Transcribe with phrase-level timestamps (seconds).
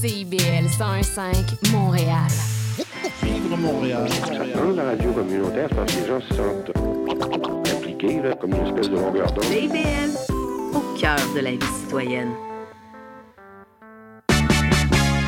[0.00, 2.30] CIBL 105 Montréal.
[3.22, 4.08] Vivre Montréal.
[4.54, 8.66] Dans la radio communautaire, c'est parce que les gens se sentent impliqués, là, comme une
[8.66, 9.44] espèce de longueur d'onde.
[9.44, 10.32] CIBL,
[10.72, 12.30] au cœur de la vie citoyenne.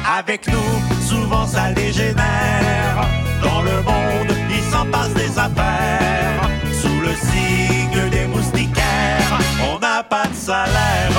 [0.08, 3.06] Avec nous, souvent ça dégénère.
[3.42, 6.48] Dans le monde, il s'en passe des affaires.
[6.80, 9.38] Sous le signe des moustiquaires,
[9.70, 11.12] on n'a pas de salaire.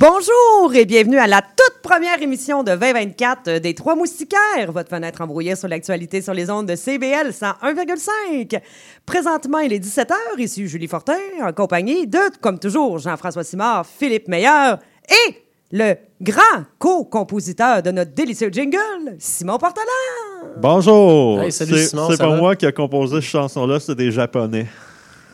[0.00, 5.20] Bonjour et bienvenue à la toute première émission de 2024 des Trois Moustiquaires, votre fenêtre
[5.22, 8.60] embrouillée sur l'actualité sur les ondes de CBL 101,5.
[9.04, 14.28] Présentement, il est 17h, ici Julie Fortin, en compagnie de, comme toujours, Jean-François Simard, Philippe
[14.28, 15.34] Meilleur et
[15.72, 20.52] le grand co-compositeur de notre délicieux jingle, Simon Portelan.
[20.58, 21.42] Bonjour.
[21.42, 22.36] Hey, salut, c'est Simon, c'est ça pas va?
[22.36, 24.68] moi qui a composé cette chanson-là, c'est des Japonais.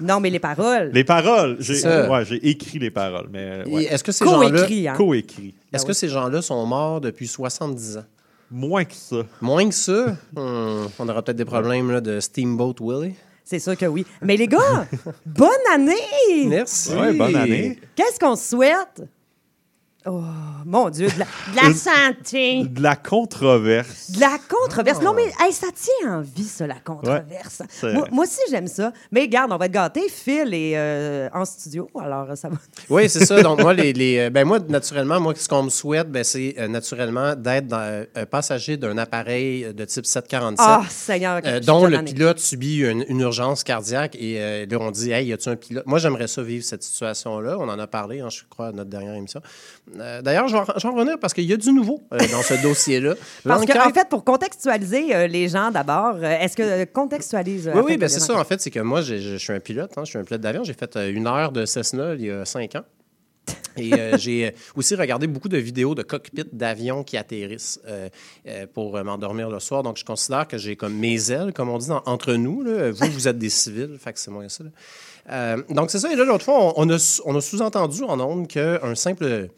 [0.01, 0.91] Non, mais les paroles.
[0.93, 2.11] Les paroles, j'ai ça.
[2.11, 3.85] ouais, j'ai écrit les paroles, mais Et.
[3.85, 4.95] Est-ce que ces gens-là Co-écrit, hein?
[4.97, 5.55] co-écrit.
[5.73, 8.05] est-ce que ces gens-là sont morts depuis 70 ans?
[8.51, 9.17] Moins que ça.
[9.41, 13.15] Moins que ça, hmm, on aura peut-être des problèmes là, de Steamboat Willie.
[13.45, 14.07] C'est sûr que oui.
[14.23, 14.87] Mais les gars,
[15.27, 16.47] bonne année!
[16.47, 16.95] Merci.
[16.95, 17.79] Ouais, bonne année.
[17.95, 19.03] Qu'est-ce qu'on se souhaite?
[20.07, 20.21] Oh,
[20.67, 24.11] mon Dieu, de la, de la santé, De la controverse.
[24.11, 25.01] de la controverse.
[25.01, 27.63] Non, mais hey, ça tient en vie, ça, la controverse.
[27.83, 28.93] moi, moi aussi, j'aime ça.
[29.11, 30.09] Mais regarde, on va être gâtés.
[30.11, 32.57] Phil est euh, en studio, alors ça va.
[32.91, 33.43] Oui, c'est ça.
[33.43, 36.69] Donc, moi, les, les, ben, moi, naturellement, moi, ce qu'on me souhaite, ben, c'est euh,
[36.69, 40.67] naturellement d'être dans, euh, un passager d'un appareil de type 747.
[40.69, 41.41] Ah, Seigneur.
[41.47, 45.13] euh, suis dont le pilote subit une, une urgence cardiaque et euh, là, on dit
[45.13, 45.87] Hey, y a-tu un pilote?
[45.87, 47.57] Moi, j'aimerais ça vivre cette situation-là.
[47.59, 49.41] On en a parlé, hein, je crois, à notre dernière émission.
[49.99, 52.43] Euh, D'ailleurs, je vais en- en revenir parce qu'il y a du nouveau euh, dans
[52.43, 53.15] ce dossier-là.
[53.45, 57.71] Parce qu'en L'enquête- fait, pour contextualiser euh, les gens d'abord, est-ce que contextualise.
[57.75, 58.39] Oui, oui, ben c'est ça.
[58.39, 59.93] En fait, c'est que moi, je suis un pilote.
[59.97, 60.65] hein, je suis un pilote d'avion.
[60.65, 62.85] J'ai fait une heure de Cessna il y a cinq ans.
[63.77, 68.09] Et euh, j'ai aussi regardé beaucoup de vidéos de cockpits d'avions qui atterrissent euh,
[68.49, 69.83] euh, pour m'endormir le soir.
[69.83, 72.63] Donc, je considère que j'ai comme mes ailes, comme on dit dans- entre nous.
[72.63, 72.91] là.
[72.93, 74.65] Vous, vous êtes des civils, fait que c'est moins ça.
[75.69, 76.13] donc, c'est ça.
[76.13, 79.49] Et là, l'autre fois, on, on a, sou- on a sous-entendu en ondes qu'un simple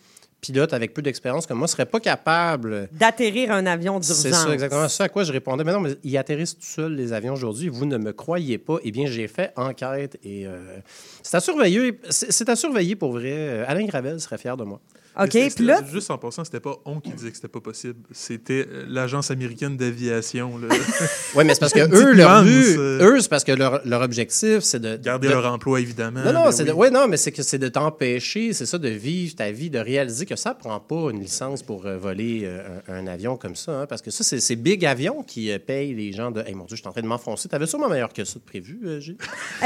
[0.47, 4.23] pilote avec peu d'expérience comme moi serait pas capable D'atterrir un avion d'urgence.
[4.23, 4.89] c'est ça, exactement.
[4.89, 5.65] Ça à quoi je répondais.
[5.65, 7.69] Mais non, mais ils atterrissent tout seuls, les avions, aujourd'hui.
[7.69, 8.77] Vous ne me croyez pas.
[8.84, 10.79] Eh bien, j'ai fait enquête et euh,
[11.23, 11.99] c'est à surveiller.
[12.11, 13.33] C'est c'est à surveiller pour vrai.
[13.33, 14.81] Euh, Alain Gravel serait fier de moi.
[15.19, 17.49] OK, Mais puis c'était- là, Juste en passant, c'était pas on qui disait que c'était
[17.49, 17.97] pas possible.
[18.12, 20.53] C'était euh, l'Agence américaine d'aviation.
[21.34, 23.12] Oui, mais c'est parce que eux, leur but, euh.
[23.16, 24.97] eux, c'est parce que leur, leur objectif, c'est de.
[24.97, 26.21] Garder de- leur emploi, évidemment.
[26.25, 26.78] Non, non, c'est de, oui.
[26.78, 29.78] ouais, non, mais c'est que c'est de t'empêcher, c'est ça, de vivre ta vie, de
[29.78, 33.56] réaliser que ça prend pas une licence pour euh, voler euh, un, un avion comme
[33.56, 36.41] ça, hein, parce que ça, c'est Big Avion qui euh, paye les gens de.
[36.41, 37.48] Hey, mon Dieu, je suis en train de m'enfoncer.
[37.48, 39.16] T'avais sûrement meilleur que ça de prévu, euh, Gilles?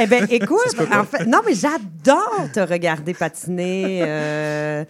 [0.00, 0.58] Eh bien, écoute,
[0.92, 4.00] en fait, non, mais j'adore te regarder patiner.
[4.02, 4.84] euh,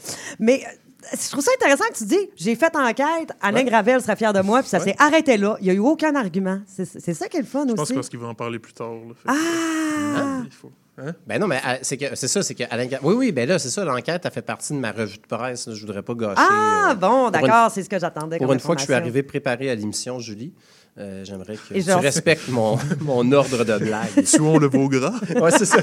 [0.51, 4.17] mais euh, je trouve ça intéressant que tu dis, j'ai fait enquête, Alain Gravel serait
[4.17, 5.57] fier de moi, puis ça s'est arrêté là.
[5.61, 6.61] Il n'y a eu aucun argument.
[6.67, 7.89] C'est c'est ça qui est le fun Je pense que aussi.
[7.89, 8.93] c'est parce qu'il va en parler plus tard.
[8.93, 9.15] là.
[9.15, 10.43] Fait que, Ah!
[10.45, 11.13] il faut- hein?
[11.27, 13.59] Ben non, mais euh, c'est que c'est ça, c'est que Alain Oui, oui, ben là,
[13.59, 15.67] c'est ça, l'enquête a fait partie de ma revue de presse.
[15.67, 16.35] là, je voudrais pas gâcher.
[16.39, 18.37] Ah, euh, bon, d'accord, c'est ce que j'attendais.
[18.39, 20.53] Pour une fois que je suis arrivé préparé à l'émission, Julie,
[21.01, 24.09] euh, j'aimerais que Et tu genre- respectes mon, mon ordre de blague.
[24.25, 25.15] Suons le veau gras.
[25.41, 25.79] ouais, c'est ça.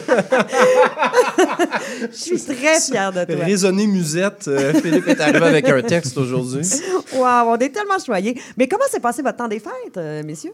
[2.12, 3.44] Je suis très fière de toi.
[3.46, 4.48] Raisonner musette.
[4.48, 6.62] euh, Philippe est arrivé avec un texte aujourd'hui.
[7.14, 8.40] Wow, on est tellement choyés.
[8.58, 10.54] Mais comment s'est passé votre temps des fêtes, euh, messieurs?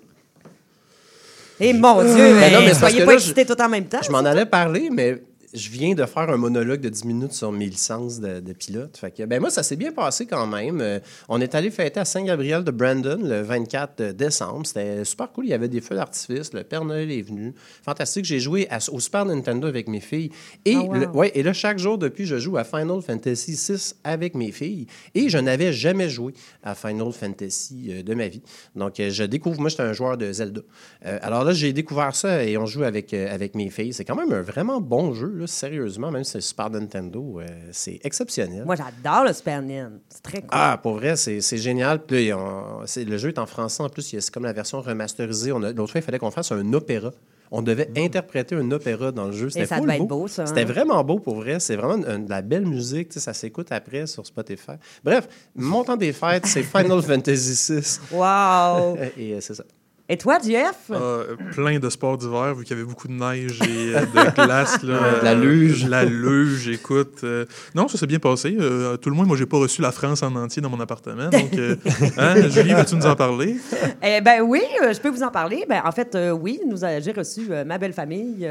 [1.60, 4.00] Eh mon Dieu, Ben non, mais soyez pas là, excités tout en même temps.
[4.04, 5.22] Je m'en allais parler, mais
[5.54, 8.98] je viens de faire un monologue de 10 minutes sur mes licences de, de pilote.
[8.98, 10.82] Fait que, ben moi, ça s'est bien passé quand même.
[10.82, 11.00] Euh,
[11.30, 14.66] on est allé fêter à Saint-Gabriel de Brandon le 24 décembre.
[14.66, 15.46] C'était super cool.
[15.46, 16.54] Il y avait des feux d'artifice.
[16.54, 17.54] Le Père Noël est venu.
[17.86, 18.26] Fantastique.
[18.26, 20.32] J'ai joué à- au Super Nintendo avec mes filles.
[20.66, 20.94] Et, Ah, wow.
[20.94, 24.52] le- ouais, et là, chaque jour depuis, je joue à Final Fantasy VI avec mes
[24.52, 24.88] filles.
[25.14, 26.34] Et je n'avais jamais joué
[26.64, 28.42] à Final Fantasy euh, de ma vie.
[28.76, 29.60] Donc, euh, je découvre.
[29.60, 30.62] Moi, j'étais un joueur de Zelda.
[31.04, 33.94] Alors là, j'ai découvert ça et on joue avec, avec mes filles.
[33.94, 36.12] C'est quand même un vraiment bon jeu, là, sérieusement.
[36.12, 38.64] Même si c'est Super Nintendo, euh, c'est exceptionnel.
[38.66, 39.98] Moi, j'adore le Super Nintendo.
[40.10, 40.50] C'est très cool.
[40.52, 42.04] Ah, pour vrai, c'est c'est génial.
[42.04, 44.02] Puis là, on- c'est- le jeu est en français en plus.
[44.04, 45.52] C'est comme la version remasterisée.
[45.52, 47.12] On a- L'autre fois, il fallait qu'on fasse un opéra.
[47.56, 49.50] On devait interpréter un opéra dans le jeu.
[49.52, 50.46] C'était ça full devait être beau, ça, hein?
[50.48, 51.60] C'était vraiment beau pour vrai.
[51.60, 53.10] C'est vraiment une- de la belle musique.
[53.10, 54.72] tu sais, Ça s'écoute après sur Spotify.
[55.04, 58.00] Bref, mon temps des fêtes, c'est Final Fantasy VI.
[58.12, 58.98] Wow!
[59.18, 59.64] Et euh, c'est ça.
[60.10, 60.92] Et toi, Jeff?
[60.92, 64.36] Euh, plein de sports d'hiver, vu qu'il y avait beaucoup de neige et euh, de
[64.36, 64.84] glace.
[64.84, 65.88] Là, la luge.
[65.88, 67.22] La luge, écoute.
[67.24, 68.58] euh, non, ça s'est bien passé.
[68.60, 70.80] Euh, à tout le moins, moi, j'ai pas reçu la France en entier dans mon
[70.82, 71.30] appartement.
[71.30, 71.78] Donc, euh,
[72.18, 73.56] hein, Julie, veux-tu nous en parler?
[74.04, 75.64] Eh ben oui, euh, je peux vous en parler.
[75.70, 78.46] Ben, en fait, euh, oui, nous j'ai reçu euh, ma belle famille.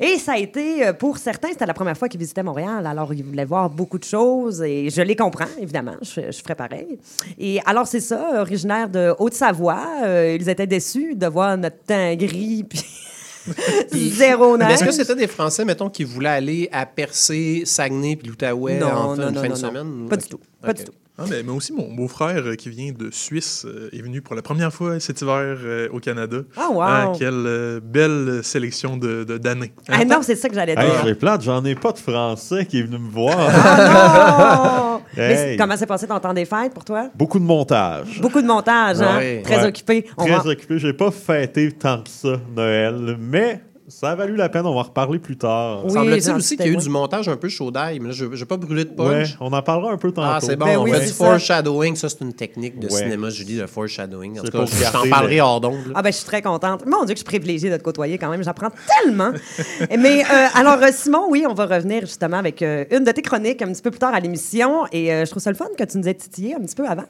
[0.00, 2.86] Et ça a été, euh, pour certains, c'était la première fois qu'ils visitaient Montréal.
[2.86, 5.96] Alors, ils voulaient voir beaucoup de choses et je les comprends, évidemment.
[6.02, 6.98] Je, je ferais pareil.
[7.38, 9.86] Et alors, c'est ça, originaire de Haute-Savoie.
[10.04, 12.64] euh, ils étaient déçus de voir notre teint gris
[13.90, 14.74] puis zéro Mais neige.
[14.74, 19.14] est-ce que c'était des Français, mettons, qui voulaient aller à Percé, Saguenay puis l'Outaouais en
[19.14, 19.54] non, une non, fin non, de non.
[19.56, 20.06] semaine?
[20.08, 20.40] Pas du tout.
[20.60, 20.92] Pas du tout.
[21.18, 24.34] Ah, mais, mais aussi, mon beau-frère euh, qui vient de Suisse euh, est venu pour
[24.34, 26.38] la première fois cet hiver euh, au Canada.
[26.56, 26.80] Ah, wow.
[26.82, 29.72] Ah, quelle euh, belle sélection de, de- d'années.
[29.88, 31.02] Ah non, c'est ça que j'allais Hey, dire.
[31.04, 33.36] c'est plate, j'en ai pas de Français qui est venu me voir.
[33.38, 35.02] Ah non!
[35.16, 35.56] Mais Hey.
[35.58, 37.10] comment s'est passé ton temps des fêtes pour toi?
[37.14, 38.18] Beaucoup de montage.
[38.22, 39.18] Beaucoup de montage, hein?
[39.18, 39.42] Ouais.
[39.42, 39.66] Très Ouais.
[39.68, 40.06] occupé.
[40.16, 40.78] On Très va- occupé.
[40.78, 43.60] J'ai pas fêté tant que ça, Noël, mais
[44.00, 44.66] ça a valu la peine.
[44.66, 45.84] On va en reparler plus tard.
[45.84, 48.14] Oui, Semble-t-il aussi qu'il y a eu du montage un peu chaud d'ail, mais là,
[48.14, 49.36] je n'ai pas brûlé de Ouais, punch.
[49.40, 50.28] on en parlera un peu tantôt.
[50.30, 51.94] Ah, c'est bon, Ben on oui, fait du foreshadowing.
[51.96, 53.02] Ça, c'est une technique de Ouais.
[53.02, 54.40] cinéma, Julie, le foreshadowing.
[54.40, 55.92] En tout cas, je t'en parlerai le- hors d'onde.
[55.94, 56.84] Ah ben, je suis très contente.
[56.86, 58.42] Mon Dieu, que je suis privilégiée de te côtoyer quand même.
[58.42, 58.70] J'apprends
[59.02, 59.30] tellement.
[59.98, 63.22] Mais euh, alors, euh, Simon, oui, on va revenir justement avec euh, une de tes
[63.22, 64.86] chroniques un petit peu plus tard à l'émission.
[64.92, 66.86] Et euh, je trouve ça le fun que tu nous aies titillé un petit peu
[66.86, 67.04] avant.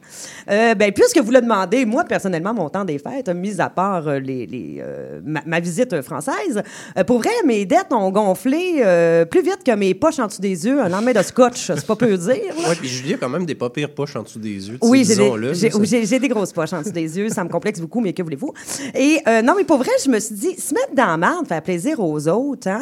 [0.51, 4.09] Euh, ben, puisque vous le demandez, moi, personnellement, mon temps des fêtes, mis à part
[4.09, 6.63] euh, les, les, euh, ma, ma visite française,
[6.99, 10.41] euh, pour vrai, mes dettes ont gonflé euh, plus vite que mes poches en dessous
[10.41, 10.81] des yeux.
[10.81, 12.31] Un lendemain de scotch, c'est pas peu dire.
[12.69, 14.79] Ouais, puis Julie a quand même des pas pires poches en dessous des yeux.
[14.83, 17.29] Oui, j'ai des, j'ai- oui, des grosses poches en dessous des yeux.
[17.29, 18.53] Ça me complexe beaucoup, mais que voulez-vous?
[18.95, 21.47] Et euh, non, mais pour vrai, je me suis dit, se mettre dans la merde,
[21.47, 22.81] faire plaisir aux autres, hein,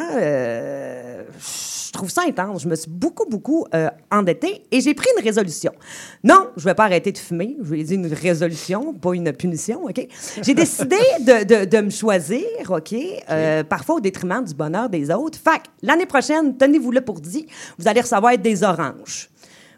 [1.39, 2.61] je trouve ça intense.
[2.63, 3.65] Je me suis beaucoup, beaucoup
[4.11, 5.71] endettée et j'ai pris une résolution.
[6.23, 7.57] Non, je vais pas arrêter de fumer.
[7.61, 10.07] Je vais dire une résolution, pas une punition, OK?
[10.41, 12.93] J'ai décidé de, de- de me choisir, OK?
[13.29, 15.39] euh, parfois au détriment du bonheur des autres.
[15.41, 17.47] Fait que l'année prochaine, tenez-vous là pour dit,
[17.79, 19.29] vous allez recevoir des oranges.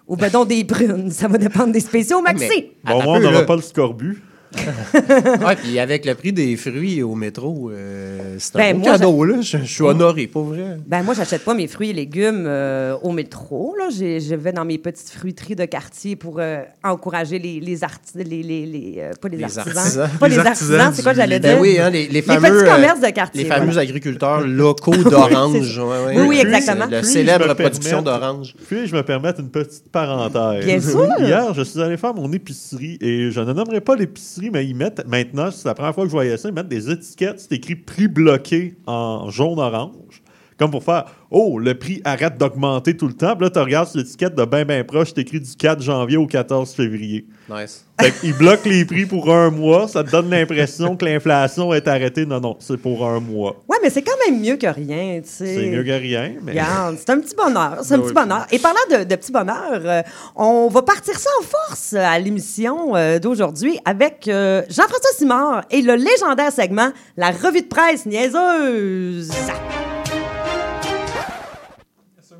[0.08, 1.12] Ou ben donc des brunes.
[1.12, 2.20] Ça va dépendre des spéciaux.
[2.20, 2.48] Maxi!
[2.50, 4.20] Mais- Bon, moi, on n'aura pas le scorbut.
[5.46, 8.92] Ouais, puis avec le prix des fruits au métro, euh, c'est un Ben, beau moi,
[8.94, 9.42] cadeau, là.
[9.42, 10.78] Je, je suis honoré, pas vrai.
[10.88, 13.76] Ben moi, j'achète pas mes fruits et légumes euh, au métro.
[13.78, 13.90] Là.
[13.90, 18.24] Je vais dans mes petites fruiteries de quartier pour euh, encourager les, les artisans.
[18.26, 19.78] Les, les, les, pas les, Les artisans.
[19.78, 20.10] artisans.
[20.20, 21.62] Pas Les les, artisans artisans, c'est quoi j'allais Ben dire?
[21.62, 22.50] oui, hein, les, les Les fameux...
[22.60, 23.82] petits commerces de quartier, Les fameux voilà.
[23.82, 25.78] agriculteurs locaux d'orange.
[25.80, 26.22] ouais, ouais.
[26.22, 26.86] Oui, oui, exactement.
[26.90, 28.56] La Puis, célèbre je me production permette- d'orange.
[28.68, 30.66] Puis, je me permettre une petite parenthèse.
[30.66, 31.08] Bien sûr.
[31.20, 34.76] Hier, je suis allé faire mon épicerie et je ne nommerai pas l'épicerie, mais ils
[34.76, 37.52] mettent maintenant, c'est la première fois que je voyais ça, ils mettent des étiquettes, c'est
[37.54, 40.23] écrit prix bloqué en jaune-orange.
[40.64, 43.36] Comme pour faire Oh, le prix arrête d'augmenter tout le temps.
[43.36, 46.16] Puis là, tu regardes sur l'étiquette de bien, bien proche, c'est écrit du 4 janvier
[46.16, 47.26] au 14 février.
[47.50, 47.86] Nice.
[48.00, 49.88] Fait qu'ils bloquent les prix pour un mois.
[49.88, 52.26] Ça te donne l'impression que l'inflation est arrêtée.
[52.26, 53.62] Non, non, c'est pour un mois.
[53.68, 55.56] Ouais, mais c'est quand même mieux que rien, tu sais.
[55.56, 56.52] C'est mieux que rien, mais.
[56.52, 57.80] Regarde, c'est un petit bonheur.
[57.82, 58.46] C'est un Ben petit bonheur.
[58.52, 60.02] Et parlant de, de petit bonheur, euh,
[60.36, 65.82] on va partir ça en force à l'émission euh, d'aujourd'hui avec euh, Jean-François Simard et
[65.82, 69.32] le légendaire segment La revue de presse niaiseuse.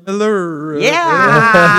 [0.06, 0.78] Hello!
[0.78, 0.90] Yeah!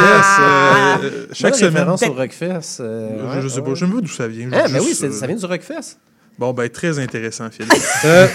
[0.01, 0.25] yes!
[0.39, 1.73] euh, chaque semaine.
[1.75, 2.79] référence au Rockfest.
[2.79, 4.49] euh, Je, ouais, je sais pas, je sais même pas d'où ça vient.
[4.51, 5.97] Ah, Juste, ben oui, euh, ça vient du Rockfest.
[6.37, 7.65] Bon, ben, très intéressant, Phil.
[8.05, 8.27] Euh,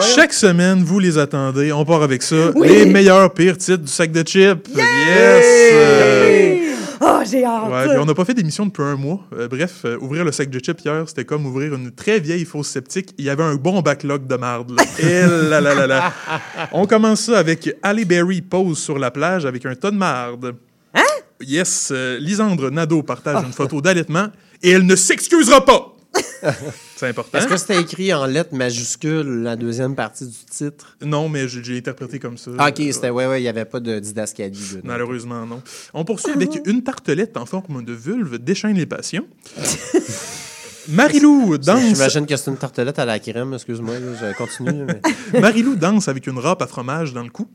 [0.00, 1.72] chaque semaine, vous les attendez.
[1.72, 2.36] On part avec ça.
[2.60, 4.68] Les meilleurs pires titres du sac de chips.
[4.74, 5.44] Yes!
[5.72, 6.45] Euh,
[7.08, 7.70] Oh, j'ai hâte.
[7.70, 9.20] ouais, puis on n'a pas fait d'émission depuis un mois.
[9.32, 12.44] Euh, bref, euh, ouvrir le sac de chips hier, c'était comme ouvrir une très vieille
[12.44, 13.14] fausse sceptique.
[13.16, 14.72] Il y avait un bon backlog de marde.
[14.72, 14.82] là.
[14.98, 16.12] Et là, là, là, là.
[16.72, 20.56] On commence ça avec Halle Berry pose sur la plage avec un tas de marde.
[20.94, 21.00] Hein?
[21.40, 24.28] Yes, euh, Lisandre Nadeau partage une photo d'allaitement
[24.62, 25.92] et elle ne s'excusera pas.
[26.96, 27.36] C'est important.
[27.36, 30.96] Est-ce que c'était écrit en lettres majuscules, la deuxième partie du titre?
[31.02, 32.50] Non, mais j'ai interprété comme ça.
[32.56, 34.58] Ah, OK, c'était, ouais, ouais, il n'y avait pas de didascalie.
[34.76, 34.80] dedans.
[34.84, 35.62] Malheureusement, non.
[35.92, 39.26] On poursuit avec une tartelette en forme de vulve déchaîne les passions.
[40.88, 44.84] Marilou danse, J'imagine que c'est une tartelette à la crème, excuse-moi, je continue.
[45.32, 47.48] mais- Marilou danse avec une râpe à fromage dans le cou.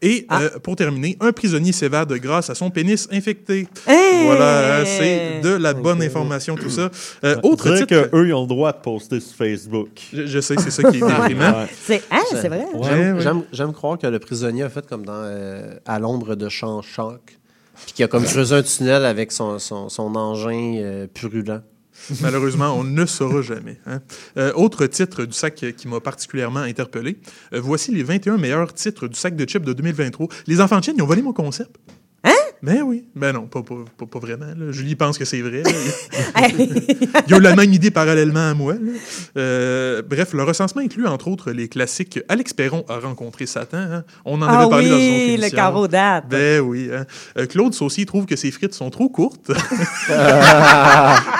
[0.00, 0.42] Et Ah.
[0.42, 3.66] euh, pour terminer, un prisonnier s'évade grâce à son pénis infecté.
[3.86, 4.26] Hey!
[4.26, 6.90] Voilà, c'est de la bonne information, tout ça.
[7.24, 7.86] Euh, autre titre.
[8.08, 9.88] qu'eux, ils ont le droit de poster sur Facebook.
[10.12, 11.60] Je, je sais, c'est ça qui est déprimant.
[11.62, 11.66] Ouais.
[11.84, 12.66] C'est hein, c'est vrai.
[12.74, 13.14] Ouais.
[13.52, 13.74] J'aime, ouais.
[13.74, 17.38] croire que le prisonnier a fait comme dans euh, À l'ombre de champ choc,
[17.84, 21.62] puis qu'il a comme creusé un tunnel avec son, son, son engin euh, purulent.
[22.20, 23.78] Malheureusement, on ne saura jamais.
[23.86, 24.00] hein.
[24.36, 27.18] Euh, autre titre du sac qui m'a particulièrement interpellé.
[27.52, 30.28] Euh, voici les 21 meilleurs titres du sac de chips de 2023.
[30.46, 31.76] Les enfants de Chine, ils ont volé mon concept.
[32.62, 33.04] Ben oui.
[33.14, 34.46] Ben non, pas, pas, pas, pas vraiment.
[34.46, 34.72] là.
[34.72, 35.62] Julie pense que c'est vrai.
[37.28, 38.74] Ils ont eu la même idée parallèlement à moi.
[39.36, 43.76] Euh, bref, le recensement inclut entre autres les classiques Alex Perron a rencontré Satan.
[43.78, 44.04] hein.
[44.24, 45.56] On en Ah avait parlé dans une autre oui, le émission.
[45.56, 46.24] carreau date.
[46.28, 46.90] Ben oui.
[46.92, 47.06] hein.
[47.38, 49.50] Euh, Claude Saucy trouve que ses frites sont trop courtes,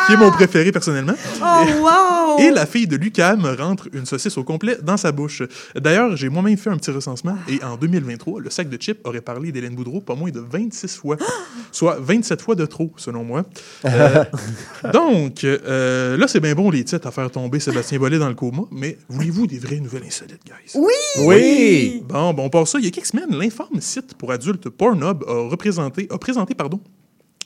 [0.06, 1.14] qui est mon préféré personnellement.
[1.42, 2.38] Oh, wow!
[2.38, 5.42] Et la fille de Lucam rentre une saucisse au complet dans sa bouche.
[5.74, 9.20] D'ailleurs, j'ai moi-même fait un petit recensement et en 2023, le sac de chips aurait
[9.20, 11.07] parlé d'Hélène Boudreau pas moins de 26 fois,
[11.72, 13.44] soit 27 fois de trop, selon moi.
[13.84, 14.24] Euh,
[14.92, 18.34] donc, euh, là, c'est bien bon les titres à faire tomber Sébastien Bollet dans le
[18.34, 20.72] coma, mais voulez-vous des vraies nouvelles insolites, guys?
[20.74, 21.24] Oui!
[21.24, 22.02] Oui!
[22.08, 25.48] Bon, bon, pour ça, il y a quelques semaines, l'informe site pour adultes Pornhub a,
[25.48, 26.80] représenté, a présenté pardon,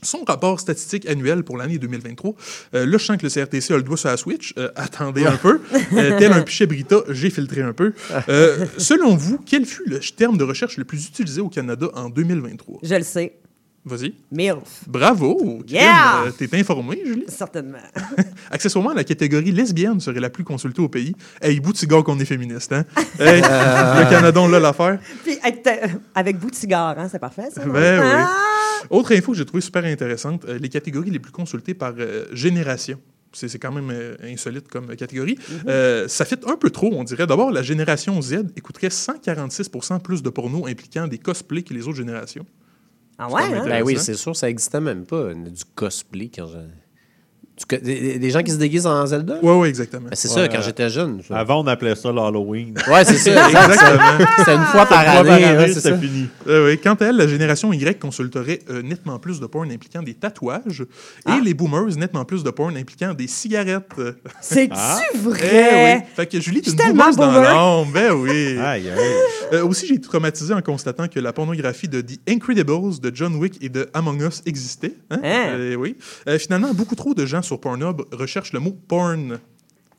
[0.03, 2.35] son rapport statistique annuel pour l'année 2023.
[2.75, 4.53] Euh, là, je sens que le CRTC a le doigt sur la Switch.
[4.59, 5.61] Euh, attendez un peu.
[5.93, 7.93] Euh, tel un pichet Brita, j'ai filtré un peu.
[8.29, 12.09] Euh, selon vous, quel fut le terme de recherche le plus utilisé au Canada en
[12.09, 12.81] 2023?
[12.83, 13.37] Je le sais.
[13.85, 14.15] Vas-y.
[14.31, 14.85] MILF.
[14.87, 15.61] Bravo!
[15.67, 16.23] Yeah!
[16.27, 17.25] euh, T'es informé, Julie?
[17.27, 17.79] Certainement.
[18.51, 21.17] Accessoirement, la catégorie lesbienne serait la plus consultée au pays.
[21.41, 22.85] Hey, bout de cigare qu'on est féministe, hein?
[23.19, 25.01] Hey, le Canada, on l'a l'affaire.
[25.25, 25.79] Puis avec, ta-
[26.15, 27.65] avec bout de cigare, hein, c'est parfait, ça?
[27.65, 28.07] Ben oui.
[28.13, 28.31] Ah!
[28.91, 32.27] Autre info que j'ai trouvé super intéressante, euh, les catégories les plus consultées par euh,
[32.33, 33.01] génération.
[33.33, 35.39] C'est quand même euh, insolite comme catégorie.
[35.67, 37.27] Euh, ça fait un peu trop, on dirait.
[37.27, 41.97] D'abord, la génération Z écouterait 146% plus de porno impliquant des cosplays que les autres
[41.97, 42.45] générations.
[43.19, 43.65] Ah ouais, hein?
[43.67, 46.31] Ben oui, c'est sûr, ça n'existait même pas, du cosplay.
[46.35, 46.49] Quand
[47.71, 49.39] des, des- des gens qui se déguisent en Zelda?
[49.43, 50.09] Oui, oui, exactement.
[50.09, 51.21] Ben, c'est Ouais, ça, quand euh, j'étais jeune.
[51.27, 51.37] ça.
[51.37, 52.75] Avant, on appelait ça l'Halloween.
[52.89, 53.49] Ouais, c'est ça.
[53.49, 54.27] Exactement.
[54.45, 55.31] C'est une fois par année.
[55.45, 55.99] année, c'est c'était ça.
[55.99, 56.29] fini.
[56.49, 56.79] Euh, oui.
[56.83, 60.85] Quant à elle, la génération Y consulterait euh, nettement plus de porn impliquant des tatouages
[61.25, 61.39] Ah.
[61.39, 63.87] et les boomers nettement plus de porn impliquant des cigarettes.
[64.41, 65.01] C'est-tu Ah.
[65.15, 65.95] eh vrai?
[66.01, 66.07] oui.
[66.17, 67.55] Fait que Julie, tu suis une tellement boomer dans boomer.
[67.55, 67.93] l'âme.
[67.93, 68.59] Ben oui.
[68.59, 68.99] Aïe, aïe.
[69.53, 73.35] Euh, aussi, j'ai été traumatisé en constatant que la pornographie de The Incredibles, de John
[73.37, 74.95] Wick et de Among Us existait.
[75.11, 75.21] Hein?
[75.23, 75.45] Hein?
[75.55, 75.97] Euh, oui.
[76.29, 79.39] Euh, finalement, beaucoup trop de gens sur Pornhub recherchent le mot porn.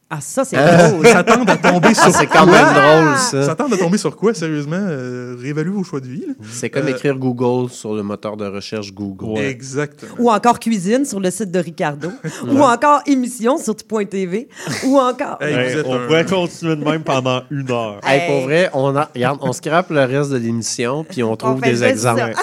[0.10, 1.08] Ah, ça, c'est Euh, drôle.
[1.14, 3.44] S'attendent à tomber sur c'est quand même drôle, ça.
[3.44, 4.76] S'attendent à tomber sur quoi, sérieusement?
[4.80, 6.26] Euh, réévaluez vos choix de vie.
[6.28, 6.34] là.
[6.52, 9.40] C'est comme Euh, écrire Google sur le moteur de recherche Google.
[9.40, 9.50] Ouais.
[9.50, 10.12] Exactement.
[10.20, 12.12] Ou encore cuisine sur le site de Ricardo.
[12.48, 14.50] Ou encore émission sur tout.tv.
[14.86, 15.38] Ou encore.
[15.42, 18.00] Hey, Hey, vous êtes on un- pourrait continuer de même pendant une heure.
[18.04, 18.28] Hey, Hey.
[18.32, 21.70] pour vrai, on, a, regarde, on scrape le reste de l'émission, puis on trouve fait
[21.72, 22.34] des juste exemples.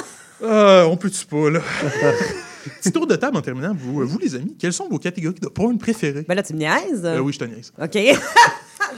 [0.44, 1.60] Ah, on peut-tu pas, là?
[2.80, 3.74] Petit tour de table en terminant.
[3.78, 6.24] Vous, vous, les amis, quelles sont vos catégories de porn préférées?
[6.28, 7.04] Ben là, tu me niaises?
[7.04, 7.72] Euh, oui, je te niaise.
[7.80, 7.96] OK.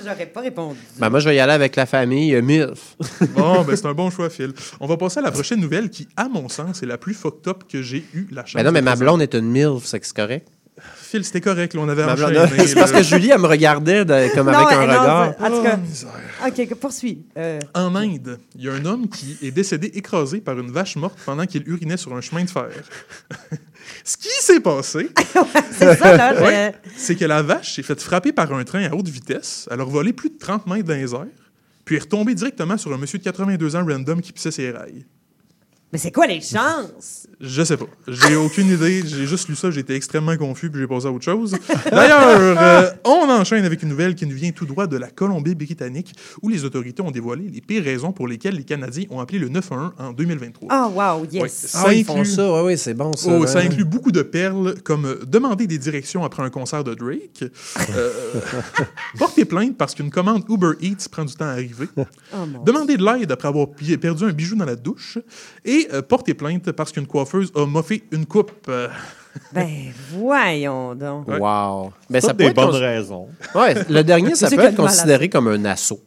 [0.04, 0.78] J'aurais pas répondu.
[0.99, 2.97] Ben, moi, je vais y aller avec la famille euh, MILF.
[3.35, 4.52] Bon, ben, c'est un bon choix, Phil.
[4.81, 7.47] On va passer à la prochaine nouvelle qui, à mon sens, est la plus fucked
[7.49, 10.12] up que j'ai eu la chance Ben non, mais ma blonde est une MILF, c'est
[10.12, 10.49] correct.
[10.97, 12.67] Phil, c'était correct, là, on avait enchaîné.
[12.67, 15.29] c'est parce que Julie, elle me regardait de- comme Non, avec un non, regard.
[15.41, 16.11] En tout Oh, cas, misère.
[16.47, 17.26] OK, poursuis.
[17.37, 20.97] Euh, En Inde, il y a un homme qui est décédé écrasé par une vache
[20.97, 22.69] morte pendant qu'il urinait sur un chemin de fer.
[24.05, 25.11] Ce qui s'est passé,
[25.73, 26.35] c'est ça, là.
[26.37, 26.75] je- Ouais.
[26.97, 29.69] c'est que la vache s'est faite frapper par un train à haute vitesse.
[29.71, 31.26] Elle a volé plus de 30 mètres dans les airs,
[31.85, 35.05] puis est retombée directement sur un monsieur de 82 ans random qui pissait ses rails.
[35.92, 37.26] Mais c'est quoi les chances?
[37.38, 37.84] Je sais pas.
[38.08, 39.02] J'ai aucune idée.
[39.04, 39.70] J'ai juste lu ça.
[39.70, 41.54] J'étais extrêmement confus puis j'ai passé à autre chose.
[41.90, 46.14] D'ailleurs, euh, on enchaîne avec une nouvelle qui nous vient tout droit de la Colombie-Britannique
[46.40, 49.49] où les autorités ont dévoilé les pires raisons pour lesquelles les Canadiens ont appelé le
[49.50, 50.68] 911 en 2023.
[50.72, 51.28] Oh, wow, Ouais.
[51.42, 51.52] yes.
[51.66, 53.28] Ça Ah, ils font inclut- ça, ouais, ouais, c'est bon ça.
[53.30, 53.46] Oh, ouais.
[53.46, 57.44] ça inclut beaucoup de perles, comme euh, demander des directions après un concert de Drake,
[57.90, 58.11] euh,
[59.18, 62.04] porter plainte parce qu'une commande Uber Eats prend du temps à arriver, Oh,
[62.64, 63.66] demander de l'aide après avoir
[64.00, 65.18] perdu un bijou dans la douche,
[65.64, 68.50] et euh, porter plainte parce qu'une coiffeuse a moffé une coupe.
[68.68, 68.88] euh,
[69.52, 69.66] Ben,
[70.12, 71.26] voyons donc.
[71.28, 71.38] Ouais.
[71.38, 71.92] Wow.
[72.10, 73.28] Ben, ça peut des être bonnes cons- raisons.
[73.54, 76.00] Ouais, le dernier, ça C'est peut être considéré comme un assaut.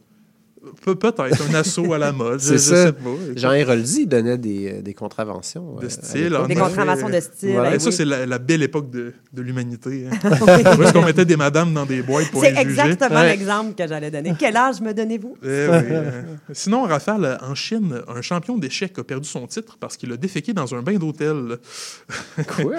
[0.86, 2.40] Pe- Peut-être un assaut à la mode.
[2.40, 2.86] je, C'est je ça.
[2.88, 3.10] sais pas.
[3.36, 5.76] Jean Héroldi donnait des, euh, des contraventions.
[5.82, 7.54] De euh, style, Des contraventions de style.
[7.54, 7.76] Voilà.
[7.76, 7.94] Et ça, oui.
[7.94, 10.06] c'est la, la belle époque de, de l'humanité.
[10.12, 10.30] Hein.
[10.78, 12.70] Où est-ce qu'on mettait des madames dans des boîtes pour C'est les juger?
[12.82, 13.30] exactement Ouais.
[13.30, 14.34] l'exemple que j'allais donner.
[14.38, 15.38] Quel âge me donnez-vous?
[15.44, 15.50] Eh oui,
[15.92, 16.22] euh.
[16.54, 20.54] Sinon, Raphaël, en Chine, un champion d'échecs a perdu son titre parce qu'il a déféqué
[20.54, 21.58] dans un bain d'hôtel.
[22.56, 22.76] Quoi?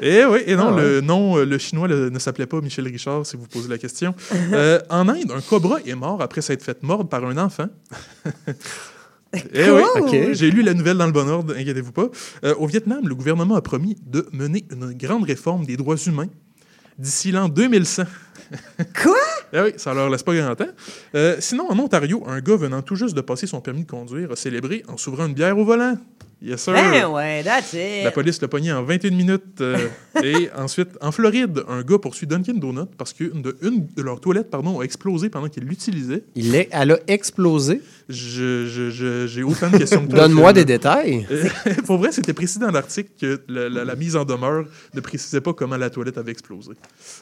[0.00, 0.82] Eh oui, et non, Ah ouais.
[0.82, 3.78] le nom, euh, le chinois le- ne s'appelait pas Michel Richard, si vous posez la
[3.78, 4.14] question.
[4.52, 7.68] Euh, en Inde, un cobra est mort après s'être fait mordre par un enfant.
[9.52, 12.08] Eh oui, j'ai lu la nouvelle dans le bon ordre, inquiétez-vous pas.
[12.44, 16.28] Euh, au Vietnam, le gouvernement a promis de mener une grande réforme des droits humains
[16.98, 18.04] d'ici l'an 2100.
[19.02, 19.16] Quoi?
[19.52, 20.64] Eh oui, ça leur laisse pas grand temps.
[21.14, 24.32] Euh, sinon, en Ontario, un gars venant tout juste de passer son permis de conduire
[24.32, 25.96] a célébré en s'ouvrant une bière au volant.
[26.42, 26.74] Yes, sir.
[26.74, 28.04] Ben ouais, that's it.
[28.04, 29.60] La police l'a pogné en 21 minutes.
[29.62, 29.88] euh,
[30.22, 34.20] et ensuite, en Floride, un gars poursuit Dunkin' Donut parce qu'une de, une de leurs
[34.20, 36.24] toilettes pardon, a explosé pendant qu'il l'utilisait.
[36.34, 37.80] Il est, elle a explosé?
[38.10, 40.20] Je- je- je- J'ai autant de questions que toi.
[40.20, 41.26] Donne-moi des détails.
[41.30, 41.48] Euh,
[41.86, 45.40] Pour vrai, c'était précis dans l'article que la, la- la mise en demeure ne précisait
[45.40, 46.72] pas comment la toilette avait explosé.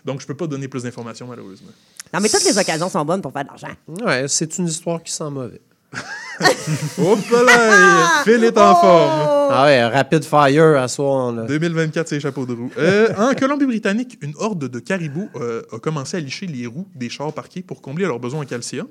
[0.05, 1.71] Donc, je peux pas donner plus d'informations, malheureusement.
[2.13, 3.69] Non, mais toutes les occasions sont bonnes pour faire de l'argent.
[4.05, 5.61] Ouais, c'est une histoire qui sent mauvais.
[6.99, 8.23] Hop là!
[8.25, 9.11] Phil est en forme.
[9.51, 11.33] Ah ouais, rapid fire à soir.
[11.33, 11.43] Là.
[11.45, 12.71] 2024, c'est chapeaux de roue.
[12.79, 17.09] Euh, en Colombie-Britannique, une horde de caribous euh, a commencé à licher les roues des
[17.09, 18.89] chars parqués pour combler leurs besoins en calcium.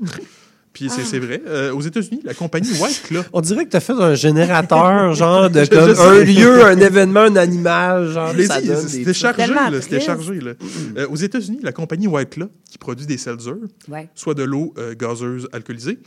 [0.74, 1.40] Puis c'est c'est vrai.
[1.48, 3.22] Euh, aux États-Unis, la compagnie White Claw.
[3.32, 6.66] On dirait que tu as fait un générateur, genre de Je- comme je un lieu,
[6.66, 8.34] un événement, un animal, genre
[8.88, 10.40] c'était chargé, là, c'était chargé.
[10.40, 10.54] là.
[10.98, 13.54] Euh, aux États-Unis, la compagnie White Claw, qui produit des seltzers,
[13.88, 14.10] Ouais.
[14.16, 16.00] soit de l'eau euh, gazeuse alcoolisée,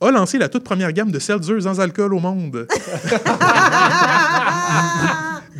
[0.00, 2.66] a lancé la toute première gamme de seltzers sans alcool au monde.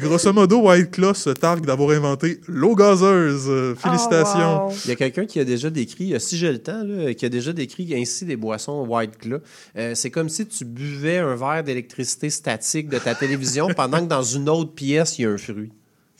[0.02, 3.46] Grosso modo, White Claw se targue d'avoir inventé l'eau gazeuse.
[3.48, 4.64] Euh, félicitations.
[4.64, 4.74] Oh, wow.
[4.84, 7.24] Il y a quelqu'un qui a déjà décrit, euh, si j'ai le temps, là, qui
[7.24, 9.38] a déjà décrit ainsi des boissons White Claw.
[9.76, 14.08] Euh, c'est comme si tu buvais un verre d'électricité statique de ta télévision pendant que
[14.08, 15.70] dans une autre pièce, il y a un fruit.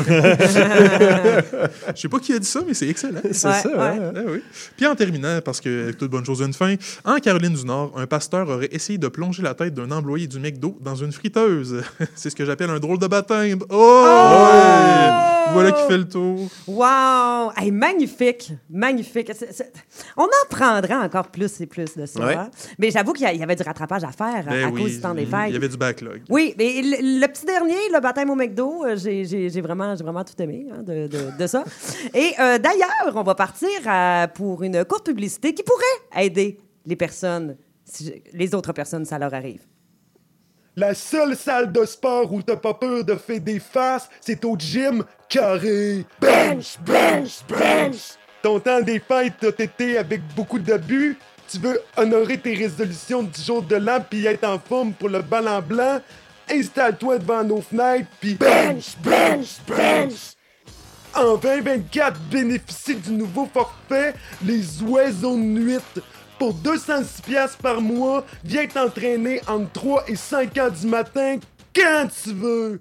[1.95, 3.21] Je sais pas qui a dit ça, mais c'est excellent.
[3.33, 3.99] C'est Ouais, ça, ouais.
[3.99, 4.13] hein?
[4.17, 4.43] Ah oui.
[4.77, 7.93] Puis en terminant, parce que toute bonne chose a une fin, en Caroline du Nord,
[7.97, 11.83] un pasteur aurait essayé de plonger la tête d'un employé du McDo dans une friteuse.
[12.15, 13.59] C'est ce que j'appelle un drôle de baptême.
[13.69, 14.05] Oh!
[14.07, 15.53] Ouais!
[15.53, 16.49] Voilà qui fait le tour.
[16.67, 17.53] Wow!
[17.57, 18.53] Hey, magnifique!
[18.71, 19.33] Magnifique!
[19.35, 19.73] C'est- c'est-
[20.17, 22.21] On en prendra encore plus et plus de ça.
[22.25, 22.35] Ouais.
[22.37, 22.51] hein.
[22.79, 24.83] Mais j'avoue qu'il y a- il y avait du rattrapage à faire Ben à oui,
[24.83, 25.53] cause du temps des il fêtes.
[25.53, 26.23] y avait du backlog.
[26.31, 30.03] Oui, mais le, le petit dernier, le baptême au McDo, euh, j'ai j'ai- vraiment, j'ai
[30.05, 31.65] vraiment tout aimé hein, de, de- de ça.
[32.15, 36.97] Et euh, d'ailleurs, on va partir à- pour une courte publicité qui pourrait aider les
[36.97, 39.63] personnes, si les autres personnes, ça leur arrive.
[40.75, 44.57] La seule salle de sport où t'as pas peur de faire des faces, c'est au
[44.59, 46.07] gym carré.
[46.19, 48.15] Bench, bench, bench.
[48.43, 51.19] Ton temps des fêtes a été avec beaucoup d'abus.
[51.49, 55.21] Tu veux honorer tes résolutions du jour de l'an puis être en forme pour le
[55.21, 56.01] bal en blanc?
[56.53, 60.37] Installe-toi devant nos fenêtres puis bench, bench, bench.
[61.15, 65.79] En 2024, bénéficie du nouveau forfait Les Oiseaux de Nuit.
[66.39, 71.39] Pour 206 pièces par mois, viens t'entraîner entre 3 et 5 heures du matin
[71.75, 72.81] quand tu veux.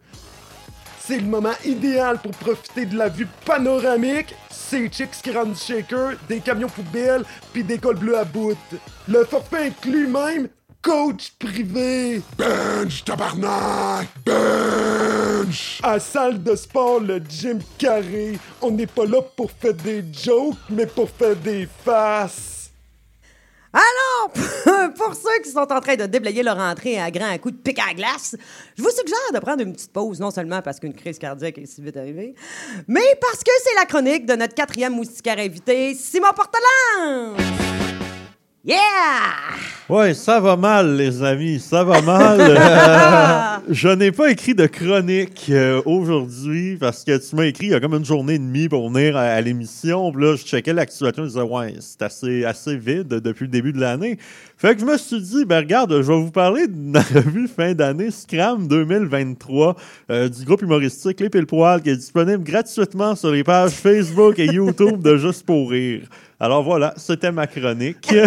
[0.99, 4.35] C'est le moment idéal pour profiter de la vue panoramique.
[4.49, 8.57] C'est Chicks qui rendent du shaker, des camions poubelles, puis des cols bleus à bout.
[9.07, 10.47] Le forfait inclut même
[10.81, 12.21] coach privé.
[12.37, 14.07] Bench, tabarnak!
[14.25, 15.79] Bench!
[15.83, 18.39] À salle de sport, le gym carré.
[18.61, 22.71] On n'est pas là pour faire des jokes, mais pour faire des faces.
[23.73, 24.33] Alors,
[24.95, 27.79] pour ceux qui sont en train de déblayer leur entrée à grands coups de pic
[27.79, 28.35] à glace,
[28.77, 31.65] je vous suggère de prendre une petite pause, non seulement parce qu'une crise cardiaque est
[31.65, 32.35] si vite arrivée,
[32.87, 38.00] mais parce que c'est la chronique de notre quatrième moustiquaire invité, Simon Portelance!
[38.63, 38.75] Yeah!
[39.89, 42.39] Ouais, ça va mal, les amis, ça va mal.
[42.39, 47.71] Euh, je n'ai pas écrit de chronique euh, aujourd'hui parce que tu m'as écrit il
[47.71, 50.11] y a comme une journée et demie pour venir à, à l'émission.
[50.11, 53.73] Puis là, je checkais l'actualité, je disais, ouais, c'est assez, assez vide depuis le début
[53.73, 54.19] de l'année.
[54.61, 57.47] Fait que je me suis dit, ben regarde, je vais vous parler de la revue
[57.47, 59.75] fin d'année Scram 2023
[60.11, 64.37] euh, du groupe humoristique Les Pile Poil qui est disponible gratuitement sur les pages Facebook
[64.37, 66.01] et YouTube de Juste pour rire.
[66.39, 68.13] Alors voilà, c'était ma chronique.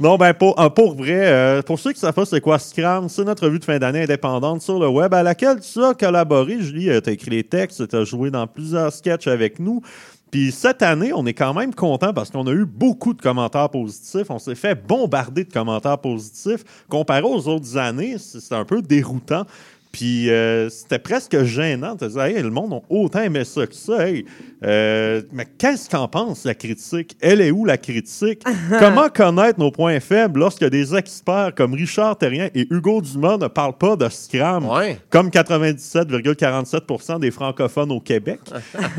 [0.00, 3.08] Non, ben pour, euh, pour vrai, euh, pour ceux qui savent pas c'est quoi Scram,
[3.08, 6.60] c'est notre revue de fin d'année indépendante sur le web à laquelle tu as collaboré.
[6.60, 9.82] Julie, tu as écrit les textes, tu as joué dans plusieurs sketchs avec nous.
[10.30, 13.70] Puis cette année, on est quand même content parce qu'on a eu beaucoup de commentaires
[13.70, 14.30] positifs.
[14.30, 16.64] On s'est fait bombarder de commentaires positifs.
[16.88, 19.44] Comparé aux autres années, c'est un peu déroutant.
[19.92, 23.74] Puis euh, c'était presque gênant de dire, hey, le monde a autant aimé ça que
[23.74, 24.06] ça.
[24.06, 24.26] Hey,
[24.64, 27.16] euh, mais qu'est-ce qu'en pense la critique?
[27.20, 28.44] Elle est où la critique?
[28.78, 33.46] Comment connaître nos points faibles lorsque des experts comme Richard Terrien et Hugo Dumas ne
[33.48, 34.66] parlent pas de Scram?
[34.66, 35.00] Ouais.
[35.10, 38.40] Comme 97,47% des francophones au Québec?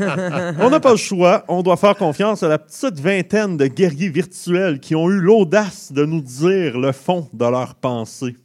[0.58, 1.44] on n'a pas le choix.
[1.48, 5.92] On doit faire confiance à la petite vingtaine de guerriers virtuels qui ont eu l'audace
[5.92, 8.36] de nous dire le fond de leurs pensées.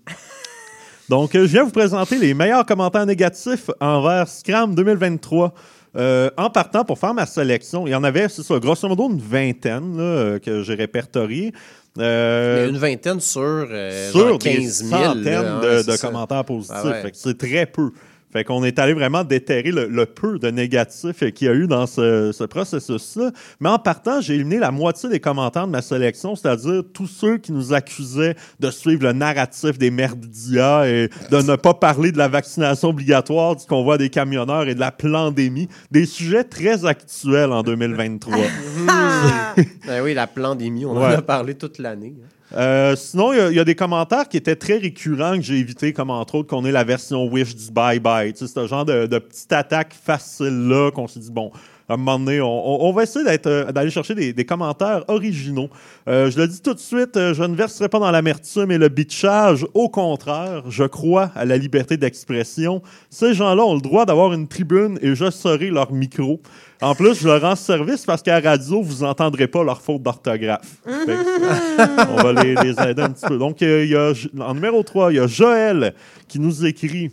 [1.10, 5.54] Donc, euh, je viens vous présenter les meilleurs commentaires négatifs envers Scram 2023.
[5.96, 9.10] Euh, en partant pour faire ma sélection, il y en avait, c'est ça, grosso modo
[9.10, 11.54] une vingtaine là, euh, que j'ai répertoriées.
[11.98, 15.02] Euh, Mais une vingtaine sur, euh, sur genre des 15 000.
[15.02, 16.76] centaines là, de, commentaires positifs.
[16.78, 17.12] Ah ouais.
[17.14, 17.92] C'est très peu.
[18.36, 21.54] Fait qu'on est allé vraiment déterrer le, le peu de négatifs euh, qu'il y a
[21.54, 23.32] eu dans ce, ce processus-là.
[23.62, 27.38] Mais en partant, j'ai éliminé la moitié des commentaires de ma sélection, c'est-à-dire tous ceux
[27.38, 32.18] qui nous accusaient de suivre le narratif des merdias et de ne pas parler de
[32.18, 35.70] la vaccination obligatoire, du convoi des camionneurs et de la pandémie.
[35.90, 38.36] Des sujets très actuels en 2023.
[39.88, 42.16] Ben oui, la pandémie, on en a parlé toute l'année.
[42.22, 42.28] hein.
[42.56, 46.10] Euh, sinon, il y a- des commentaires qui étaient très récurrents que j'ai évité, comme
[46.10, 48.34] entre autres qu'on ait la version Wish du Bye Bye.
[48.34, 51.52] Tu sais, ce genre de, de petite attaque facile-là qu'on s'est dit, bon,
[51.88, 55.70] à un moment donné, on, va essayer euh, d'aller chercher des, commentaires originaux.
[56.08, 58.90] Euh, je le dis tout de suite, je ne verserai pas dans l'amertume et le
[58.90, 59.68] bitchage.
[59.76, 62.82] Au contraire, je crois à la liberté d'expression.
[63.12, 66.42] Ces gens-là ont le droit d'avoir une tribune et je serai leur micro.
[66.82, 70.04] En plus, je leur rends service parce qu'à la radio, vous n'entendrez pas leur faute
[70.04, 70.76] d'orthographe.
[70.86, 73.38] On va les, les aider un petit peu.
[73.38, 74.14] Donc, euh, il y a,
[74.46, 75.94] en numéro 3, il y a Joël
[76.28, 77.12] qui nous écrit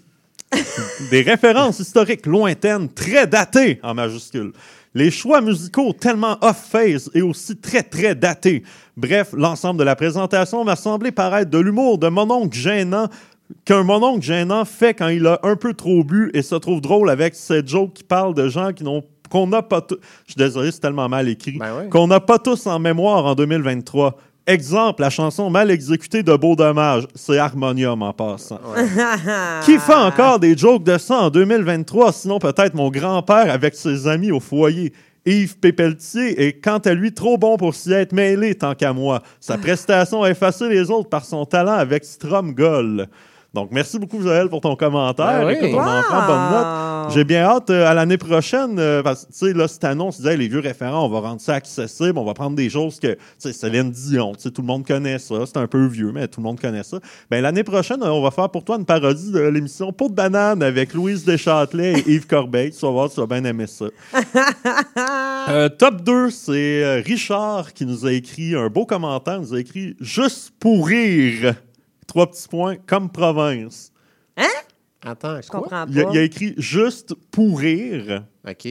[1.11, 4.53] des références historiques lointaines, très datées en majuscule.
[4.95, 8.63] Les choix musicaux tellement off-phase et aussi très, très datés.
[8.97, 13.09] Bref, l'ensemble de la présentation m'a semblé paraître de l'humour de mononcle gênant
[13.65, 17.11] qu'un mononcle gênant fait quand il a un peu trop bu et se trouve drôle
[17.11, 19.97] avec cette joke qui parle de gens qui n'ont qu'on n'a pas tous.
[20.27, 21.57] Je suis désolé, c'est tellement mal écrit.
[21.57, 21.89] Ben.
[21.89, 24.15] Qu'on n'a pas tous en mémoire en 2023.
[24.47, 27.09] Exemple, la chanson mal exécutée de Beau Dommage.
[27.15, 28.61] C'est Harmonium en passant.
[29.65, 32.13] Qui fait encore des jokes de ça en 2023?
[32.13, 34.93] Sinon, peut-être mon grand-père avec ses amis au foyer.
[35.25, 39.23] Yves Pépeltier est, quant à lui, trop bon pour s'y être mêlé tant qu'à moi.
[39.41, 43.07] Sa prestation a effacé les autres par son talent avec Stromgol.
[43.55, 45.41] Donc, merci beaucoup, Joël, pour ton commentaire.
[45.41, 45.55] Ben oui.
[45.55, 46.92] Écoute, on en prend bonne note.
[47.11, 50.19] J'ai bien hâte euh, à l'année prochaine, euh, parce que, tu sais, là, cette annonce,
[50.19, 53.15] disait, les vieux référents, on va rendre ça accessible, on va prendre des choses que,
[53.15, 56.13] tu sais, Céline Dion, tu sais, tout le monde connaît ça, c'est un peu vieux,
[56.13, 56.99] mais tout le monde connaît ça.
[57.31, 60.15] Ben, l'année prochaine, euh, on va faire pour toi une parodie de l'émission Peau de
[60.15, 62.73] banane avec Louise Deschâtelet et Yves Corbeil.
[62.73, 63.87] Tu vas voir, tu vas bien aimer ça.
[65.49, 69.59] Euh, top 2, c'est Richard qui nous a écrit un beau commentaire, il nous a
[69.59, 71.55] écrit «Juste pour rire».
[72.07, 73.93] Trois petits points, comme province.
[75.05, 75.61] Attends, Je quoi?
[75.61, 76.11] comprends Il a, pas.
[76.13, 78.69] il a écrit juste pour rire, OK.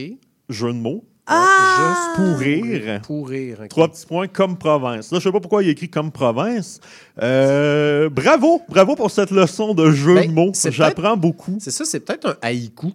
[0.48, 1.04] jeu de mots.
[1.26, 2.16] Ah!
[2.16, 3.00] Juste pour rire.
[3.02, 3.58] Pour rire.
[3.68, 5.12] Trois petits points comme province.
[5.12, 6.80] Là, je sais pas pourquoi il a écrit comme province.
[7.22, 10.52] Euh, bravo, bravo pour cette leçon de jeu Ben, de mots.
[10.70, 11.56] J'apprends beaucoup.
[11.60, 12.92] C'est ça, c'est peut-être un haïku.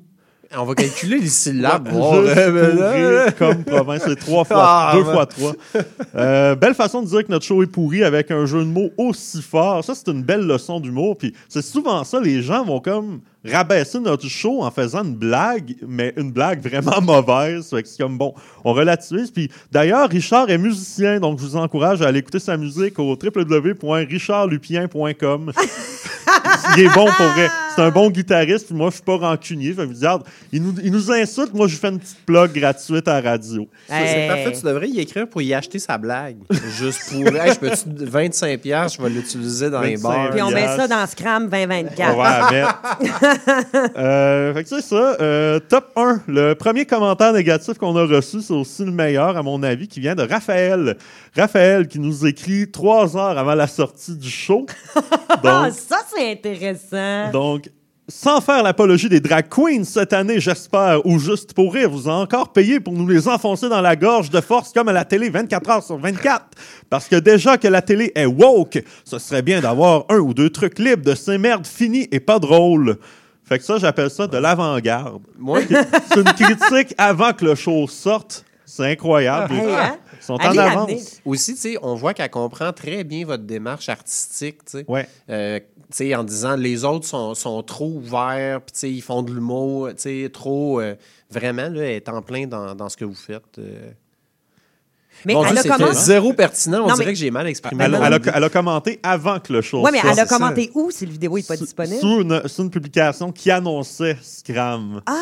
[0.56, 1.90] On va calculer les syllabes.
[1.94, 2.92] Euh, là,
[3.24, 4.04] rire comme province.
[4.06, 5.12] C'est trois fois, Ah, deux ben.
[5.14, 5.54] fois trois.
[6.16, 8.92] Euh, belle façon de dire que notre show est pourri avec un jeu de mots
[8.98, 9.84] aussi fort.
[9.84, 11.18] Ça, c'est une belle leçon d'humour.
[11.18, 13.20] Puis c'est souvent ça, les gens vont comme
[13.52, 17.70] rabaisser notre show en faisant une blague, mais une blague vraiment mauvaise.
[17.70, 18.34] Fait que c'est comme bon,
[18.64, 19.30] on relativise.
[19.32, 23.16] Puis d'ailleurs, Richard est musicien, donc je vous encourage à aller écouter sa musique au
[23.22, 25.52] www.richardlupien.com.
[26.78, 27.48] il est bon pour vrai.
[27.76, 29.72] C'est un bon guitariste, puis moi, je suis pas rancunier.
[29.72, 32.52] Fait que, regarde, il nous, il nous insulte, moi, je lui fais une petite plug
[32.54, 33.68] gratuite à la radio.
[33.88, 34.28] Ça, C'est Hey.
[34.28, 36.38] parfait, tu devrais y écrire pour y acheter sa blague.
[36.80, 37.22] Juste pour.
[37.36, 40.32] Hey, je peux-tu 25$, piastres, je vais l'utiliser dans les 25 bars.
[40.32, 42.18] Puis on met ça dans Scram On 2024.
[42.18, 42.82] va la mettre.
[43.98, 45.18] Euh, fait que c'est ça.
[45.22, 46.22] Euh, top 1.
[46.28, 50.00] Le premier commentaire négatif qu'on a reçu, c'est aussi le meilleur, à mon avis, qui
[50.00, 50.98] vient de Raphaël.
[51.36, 54.66] Raphaël qui nous écrit trois heures avant la sortie du show.
[54.96, 57.32] Ah, Donc, ça, c'est intéressant.
[57.32, 57.70] donc
[58.10, 62.22] sans faire l'apologie des drag queens cette année, j'espère, ou juste pour rire, vous avez
[62.22, 65.30] encore payé pour nous les enfoncer dans la gorge de force comme à la télé
[65.30, 66.46] 24 heures sur 24.
[66.90, 70.50] Parce que déjà que la télé est woke, ce serait bien d'avoir un ou deux
[70.50, 72.98] trucs libres de ces merdes finies et pas drôles.
[73.48, 75.22] Fait que ça, j'appelle ça de l'avant-garde.
[75.38, 78.44] Moi, C'est une critique avant que le show sorte.
[78.66, 79.54] C'est incroyable.
[79.54, 79.98] Hey, hein?
[80.20, 81.22] Ils sont Allez en avance.
[81.24, 84.86] aussi, tu sais, on voit qu'elle comprend très bien votre démarche artistique, tu sais.
[84.90, 85.08] Ouais.
[85.30, 89.02] Euh, tu sais, en disant les autres sont, sont trop ouverts, puis tu sais, ils
[89.02, 90.82] font de l'humour, tu sais, trop.
[90.82, 90.96] euh,
[91.32, 93.58] vraiment, là, elle est en plein dans, dans ce que vous faites.
[93.60, 93.92] euh.
[95.26, 96.02] Mais elle a c'était commencé.
[96.06, 96.84] zéro pertinent.
[96.86, 97.84] On Non, dirait que j'ai mal exprimé.
[97.84, 100.72] Elle, elle a, elle a commenté avant que le show Oui, mais elle a commenté
[100.76, 102.00] où si le vidéo n'est pas disponible?
[102.00, 105.02] Sous une, sous une publication qui annonçait Scram.
[105.06, 105.14] Ah!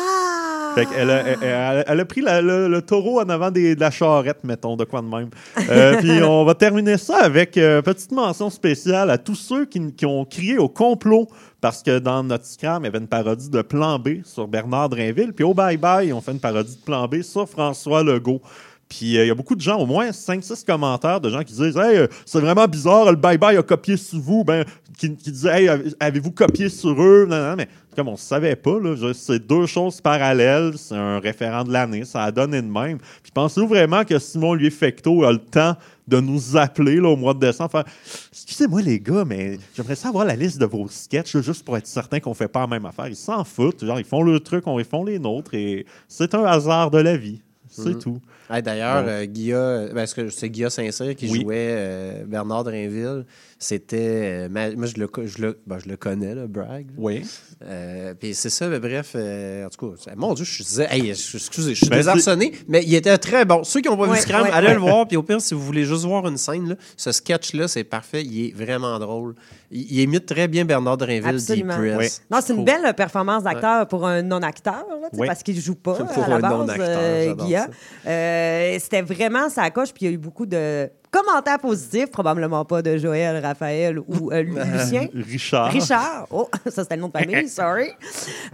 [0.74, 3.74] Fait qu'elle a, elle, elle- elle a pris la- le, le taureau en avant des-
[3.74, 5.30] de la charrette, mettons, de quoi de même.
[5.70, 9.92] Euh, puis on va terminer ça avec euh, petite mention spéciale à tous ceux qui,
[9.94, 11.28] qui ont crié au complot
[11.62, 14.90] parce que dans notre Scram, il y avait une parodie de Plan B sur Bernard
[14.90, 15.32] Drinville.
[15.32, 18.42] Puis au Bye Bye, on fait une parodie de Plan B sur François Legault.
[18.88, 21.52] Puis euh, il y a beaucoup de gens, au moins 5-6 commentaires de gens qui
[21.54, 24.44] disent Hey, euh, c'est vraiment bizarre, le bye-bye a copié sur vous.
[24.44, 24.64] Ben,
[24.96, 27.26] qui, qui disaient Hey, avez- avez-vous copié sur eux?
[27.28, 28.76] Non, non, mais comme on ne savait pas,
[29.14, 30.74] c'est deux choses parallèles.
[30.76, 32.98] C'est un référent de l'année, ça a donné de même.
[33.22, 35.74] Puis pensez-vous vraiment que Simon Lieu Fecto a le temps
[36.06, 37.84] de nous appeler là, au mois de décembre faire
[38.30, 42.20] Excusez-moi, les gars, mais j'aimerais savoir la liste de vos sketchs juste pour être certain
[42.20, 43.08] qu'on fait pas la même affaire.
[43.08, 43.84] Ils s'en foutent.
[43.84, 46.98] Genre, ils font le truc, on ils font les nôtres et c'est un hasard de
[46.98, 47.40] la vie.
[47.68, 47.98] C'est Mhm.
[47.98, 48.20] tout.
[48.50, 51.40] Hey, D'ailleurs, euh, Guilla, ben, c'est Guilla Saint-Cyr qui Oui.
[51.42, 53.24] jouait euh, Bernard Drinville?
[53.58, 54.48] C'était.
[54.52, 56.86] euh, moi, je le, je, le, ben, je le connais, là, Bragg.
[56.98, 57.22] Oui.
[57.64, 61.14] Euh, Puis c'est ça, mais bref, euh, en tout cas, mon Dieu, je disais, hey,
[61.14, 63.64] je- excusez, je suis Ben, désarçonné, mais il était très bon.
[63.64, 65.08] Ceux qui n'ont pas Ouais, vu Scram, ouais, allez le voir.
[65.08, 68.22] Puis au pire, si vous voulez juste voir une scène, là, ce sketch-là, c'est parfait.
[68.22, 69.34] Il est vraiment drôle.
[69.70, 71.78] Il, il imite très bien Bernard Drinville, Absolument.
[71.80, 72.20] Deep Press.
[72.22, 72.36] Oui.
[72.36, 74.84] Non, c'est une belle performance d'acteur pour un non-acteur,
[75.26, 77.62] parce qu'il joue pas Pour à la un base, non-acteur, euh, Guilla.
[78.04, 78.10] ça.
[78.10, 78.35] Euh,
[78.78, 82.82] C'était vraiment sa coche, puis il y a eu beaucoup de commentaires positifs, probablement pas
[82.82, 84.42] de Joël, Raphaël ou euh,
[84.74, 85.08] Lucien.
[85.14, 85.70] Richard.
[85.70, 86.26] Richard.
[86.30, 87.88] Oh, ça c'était le nom de famille, sorry.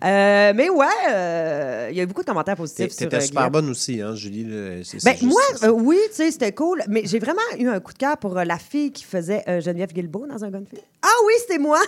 [0.04, 3.50] Euh, mais ouais, euh, il y a eu beaucoup de commentaires positifs sur T'étais super
[3.50, 4.46] bonne aussi, hein, Julie.
[4.84, 7.80] C'est- Ben, c'est moi, c'est- oui, tu sais, c'était cool, mais j'ai vraiment eu un
[7.80, 10.82] coup de cœur pour la fille qui faisait Geneviève Guilbeault dans un gunfield.
[11.04, 11.78] Ah oui, c'était moi!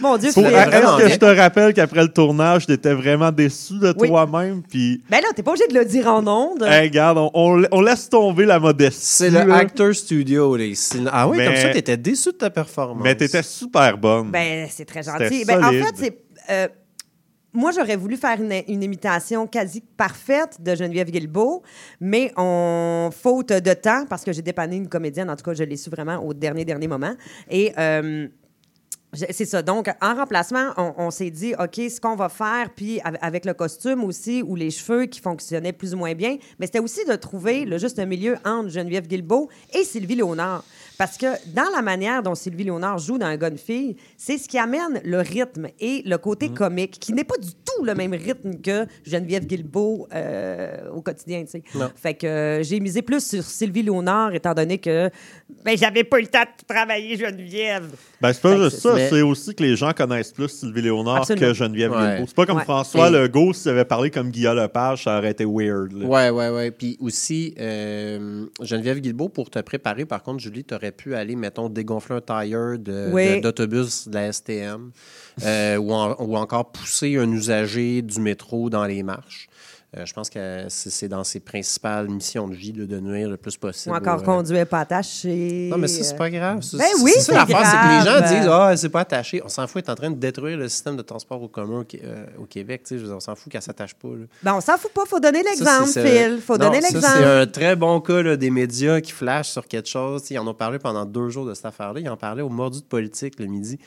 [0.00, 3.74] Mon Dieu, vraiment Est-ce que je te rappelle qu'après le tournage, tu étais vraiment déçu
[3.78, 4.08] de Oui.
[4.08, 4.62] toi-même?
[4.68, 6.62] Puis, Ben là, t'es pas obligé de le dire en ondes.
[6.64, 8.95] hey, regarde, on, on- on laisse tomber la modestie.
[8.98, 9.56] C'est le là.
[9.56, 10.56] Actor Studio.
[10.56, 13.02] les- c'est- Ah oui, Mais- comme ça, t'étais déçu de ta performance.
[13.04, 14.30] Mais t'étais super bonne.
[14.30, 15.40] Ben, c'est très gentil.
[15.40, 15.84] C'était Ben, en solide.
[15.84, 16.18] fait, c'est.
[16.50, 16.68] euh,
[17.52, 21.62] moi, j'aurais voulu faire une, une imitation quasi parfaite de Geneviève Guilbeault,
[22.00, 25.64] mais on faute de temps, parce que j'ai dépanné une comédienne, en tout cas, je
[25.64, 27.14] l'ai su vraiment au dernier, dernier moment.
[27.50, 28.28] Et euh,
[29.12, 29.62] c'est ça.
[29.62, 33.54] Donc, en remplacement, on, s'est dit, OK, ce qu'on va faire, puis av- avec le
[33.54, 37.14] costume aussi, ou les cheveux qui fonctionnaient plus ou moins bien, mais c'était aussi de
[37.14, 40.64] trouver le juste milieu entre Geneviève Guilbeault et Sylvie Léonard.
[40.98, 44.38] Parce que dans la manière dont Sylvie Léonard joue dans Un gars, une fille, c'est
[44.38, 47.94] ce qui amène le rythme et le côté comique, qui n'est pas du tout le
[47.94, 51.44] même rythme que Geneviève Guilbeault euh, au quotidien.
[51.44, 51.62] tu sais.
[51.74, 51.90] Non.
[51.94, 55.10] Fait que euh, j'ai misé plus sur Sylvie Léonard, étant donné que
[55.64, 57.88] ben, j'avais pas eu le temps de travailler Geneviève.
[58.20, 61.16] Ben, c'est pas juste ça, mais- c'est aussi que les gens connaissent plus Sylvie Léonard
[61.16, 61.46] Absolument.
[61.48, 61.98] que Geneviève Ouais.
[62.12, 62.26] Guilbeault.
[62.28, 62.64] C'est pas comme Ouais.
[62.64, 65.92] François Et- Legault, s'il avait parlé comme Guillaume Lepage, ça aurait été weird.
[65.92, 66.06] là.
[66.06, 66.70] Ouais, ouais, ouais.
[66.70, 71.68] Puis aussi, euh, Geneviève Guilbeault, pour te préparer, par contre, Julie, tu pu aller, mettons,
[71.68, 73.36] dégonfler un tire de- Oui.
[73.36, 74.90] de- d'autobus de, la STM
[75.44, 79.48] euh, ou, en- ou encore pousser un usager du métro dans les marches.
[79.96, 83.36] Euh, je pense que c'est dans ses principales missions de vie là, de nuire le
[83.36, 83.94] plus possible.
[83.94, 85.68] Ou encore euh, conduire pas attaché.
[85.70, 86.60] Non, mais ça, c'est euh, pas grave.
[86.62, 88.38] Ça, Ben c'est- oui, c'est l'affaire, c'est que les gens grave.
[88.40, 89.40] disent Ah, c'est pas attaché.
[89.44, 91.80] On s'en fout, elle est en train de détruire le système de transport au commun
[91.80, 92.82] au, Qué- euh, au Québec.
[92.86, 94.08] tu sais, on s'en fout qu'elle s'attache pas.
[94.08, 94.24] là.
[94.42, 96.40] Ben, on s'en fout pas, faut donner l'exemple, Phil.
[96.40, 97.06] Faut Non, donner l'exemple.
[97.18, 100.24] C'est un très bon cas là, des médias qui flashent sur quelque chose.
[100.30, 102.00] Ils en ont parlé pendant deux jours de cette affaire-là.
[102.00, 103.78] Ils en parlaient au mordu de politique le midi.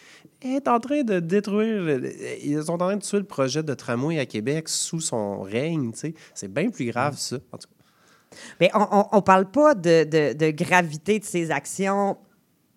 [0.41, 1.99] Elle est en train de détruire.
[2.43, 5.91] Ils sont en train de tuer le projet de tramway à Québec sous son règne.
[6.33, 7.37] C'est bien plus grave, ça.
[7.51, 8.37] En tout cas.
[8.59, 12.17] Mais on, on parle pas de, de- de gravité de ses actions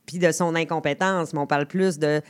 [0.06, 2.20] puis de son incompétence, mais on parle plus de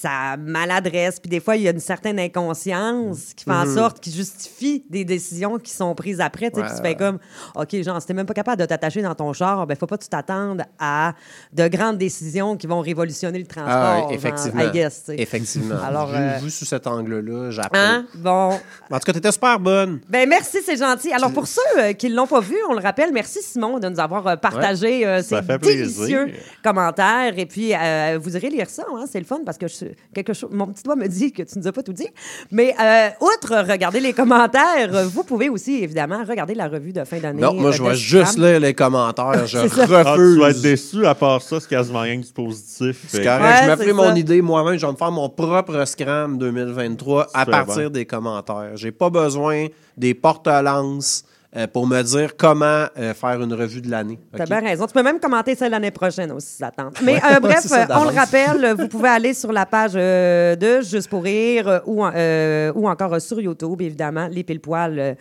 [0.00, 1.20] sa maladresse.
[1.20, 4.84] Puis des fois, il y a une certaine inconscience qui fait en sorte qu'il justifie
[4.90, 6.50] des décisions qui sont prises après.
[6.50, 7.18] Puis tu fais comme,
[7.54, 9.96] OK, genre, si t'es même pas capable de t'attacher dans ton char, ben faut pas
[9.98, 11.14] que tu t'attendes à
[11.52, 13.72] de grandes décisions qui vont révolutionner le transport.
[13.74, 14.62] Ah, genre, ouais, effectivement.
[14.62, 15.04] I guess.
[15.08, 15.76] Effectivement.
[15.84, 17.78] Alors, euh, vu sous cet angle-là, j'apprends.
[17.78, 18.06] Hein?
[18.14, 18.50] Bon.
[18.90, 20.00] En tout cas, t'étais super bonne.
[20.08, 21.12] Ben merci, c'est gentil.
[21.12, 23.88] Alors pour ceux euh, qui ne l'ont pas vu, on le rappelle, merci Simon de
[23.88, 25.58] nous avoir euh, partagé euh, ces plaisir.
[25.58, 26.32] délicieux
[26.62, 27.38] commentaires.
[27.38, 30.32] Et puis euh, vous irez lire ça, hein, c'est le fun parce que je- quelque
[30.32, 32.08] chose, mon petit doigt me dit que tu nous as pas tout dit.
[32.50, 37.18] Mais euh, outre regarder les commentaires, vous pouvez aussi évidemment regarder la revue de fin
[37.18, 37.40] d'année.
[37.42, 38.24] Non, moi, euh, je de vais Scram.
[38.24, 39.46] juste lire les commentaires.
[39.46, 39.82] Je ça.
[39.82, 40.38] Ah, tu refuse.
[40.38, 43.04] vas être déçu, à part ça, c'est quasiment rien que du positif.
[43.08, 43.42] C'est Fait- correct.
[43.44, 44.78] Ouais, je me ferai mon idée moi-même.
[44.78, 47.90] Je vais me faire mon propre Scram 2023 à partir bon.
[47.90, 48.72] des commentaires.
[48.76, 51.24] J'ai pas besoin des porte-lances
[51.56, 54.18] euh, pour me dire comment euh, faire une revue de l'année.
[54.36, 54.50] T'as OK?
[54.50, 54.86] bien raison.
[54.86, 57.00] Tu peux même commenter ça l'année prochaine aussi, si ça tente.
[57.02, 61.08] Mais euh, bref, ça, on le rappelle, vous pouvez aller sur la page de Juste
[61.08, 64.28] pour rire ou, ou encore sur YouTube, évidemment.
[64.30, 65.14] Les pile-poils euh,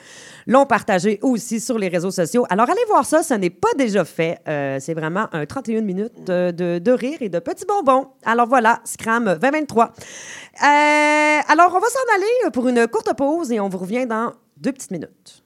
[0.48, 2.46] l'ont partagé aussi sur les réseaux sociaux.
[2.50, 4.40] Alors, allez voir ça, ce n'est pas déjà fait.
[4.80, 8.08] C'est vraiment un 31 minutes de, de rire et de petits bonbons.
[8.26, 9.86] Alors voilà, Scram 2023.
[9.86, 14.34] Euh, alors, on va s'en aller pour une courte pause et on vous revient dans
[14.58, 15.45] deux petites minutes.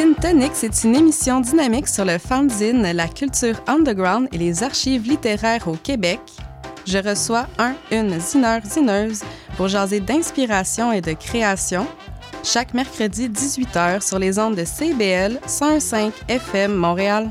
[0.00, 5.06] Zine Tonic, c'est une émission dynamique sur le fanzine, la culture underground et les archives
[5.06, 6.20] littéraires au Québec.
[6.86, 9.22] Je reçois un, une zineur, zineuse
[9.58, 11.86] pour jaser d'inspiration et de création,
[12.42, 17.28] chaque mercredi 18h sur les ondes de CBL 105 FM Montréal.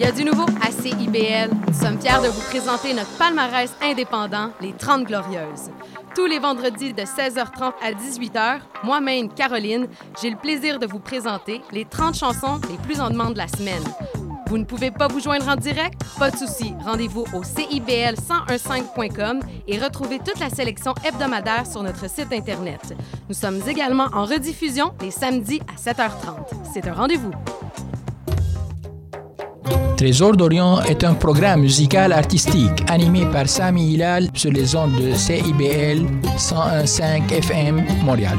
[0.00, 1.50] Il y a du nouveau à CIBL.
[1.66, 5.72] Nous sommes fiers de vous présenter notre palmarès indépendant, les 30 Glorieuses.
[6.14, 9.88] Tous les vendredis de 16h30 à 18h, moi-même, Caroline,
[10.22, 13.48] j'ai le plaisir de vous présenter les 30 chansons les plus en demande de la
[13.48, 13.82] semaine.
[14.46, 16.00] Vous ne pouvez pas vous joindre en direct?
[16.16, 16.74] Pas de souci.
[16.84, 22.94] Rendez-vous au CIBL1015.com et retrouvez toute la sélection hebdomadaire sur notre site Internet.
[23.28, 26.36] Nous sommes également en rediffusion les samedis à 7h30.
[26.72, 27.32] C'est un rendez-vous.
[29.96, 35.12] Trésor d'Orient est un programme musical artistique animé par Sami Hilal sur les ondes de
[35.14, 38.38] CIBL 101.5 FM Montréal.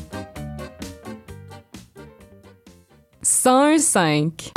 [3.31, 4.51] 105.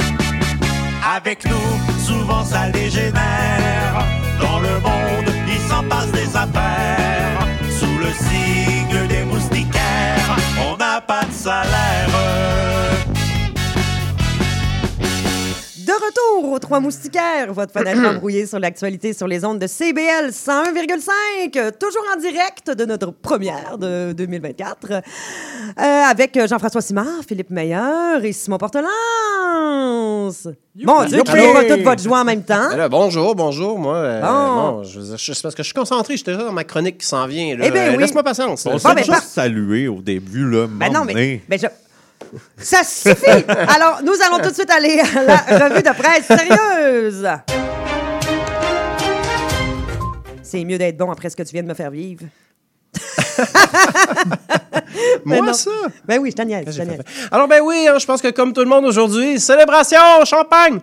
[1.16, 4.04] Avec nous, souvent ça dégénère.
[4.40, 7.13] Dans le monde, il s'en passe des affaires.
[16.64, 22.18] Trois Moustiquaires, votre fenêtre embrouillée sur l'actualité sur les ondes de CBL 101,5, toujours en
[22.18, 25.00] direct de notre première de 2024, euh,
[25.78, 27.76] avec Jean-François Simard, Philippe Meyer
[28.22, 28.88] et Simon Portelance.
[30.84, 32.70] Bon Dieu, pas toute votre joie en même temps.
[32.70, 33.78] Ben là, bonjour, bonjour.
[33.78, 34.72] Moi, euh, Bon.
[34.78, 36.16] bon, je, je- c'est parce que je suis concentré.
[36.16, 37.56] J'étais déjà dans ma chronique qui s'en vient.
[37.58, 37.64] là.
[37.66, 38.02] Eh ben Euh, oui.
[38.02, 38.64] Laisse-moi patience.
[38.66, 40.66] On s'est ben, juste par- salué au début, là.
[40.68, 41.66] Ben non, mais, ben je-
[42.56, 43.44] Ça suffit!
[43.48, 45.36] Alors, nous allons tout de suite aller à la
[45.68, 47.28] revue de presse sérieuse.
[50.42, 52.24] C'est mieux d'être bon après ce que tu viens de me faire vivre.
[55.24, 55.52] Moi, non.
[55.52, 55.70] ça?
[56.04, 57.00] Ben oui, je t'en niaise, je t'en niaise.
[57.30, 60.78] Alors, ben oui, hein, je pense que comme tout le monde aujourd'hui, célébration, champagne!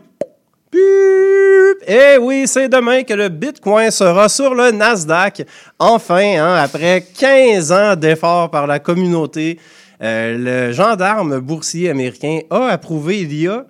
[0.72, 1.78] Bip!
[1.88, 5.44] Eh oui, c'est demain que le Bitcoin sera sur le Nasdaq.
[5.80, 9.58] Enfin, hein, après 15 ans d'efforts par la communauté,
[10.02, 10.38] euh,
[10.68, 13.66] le gendarme boursier américain a approuvé il y a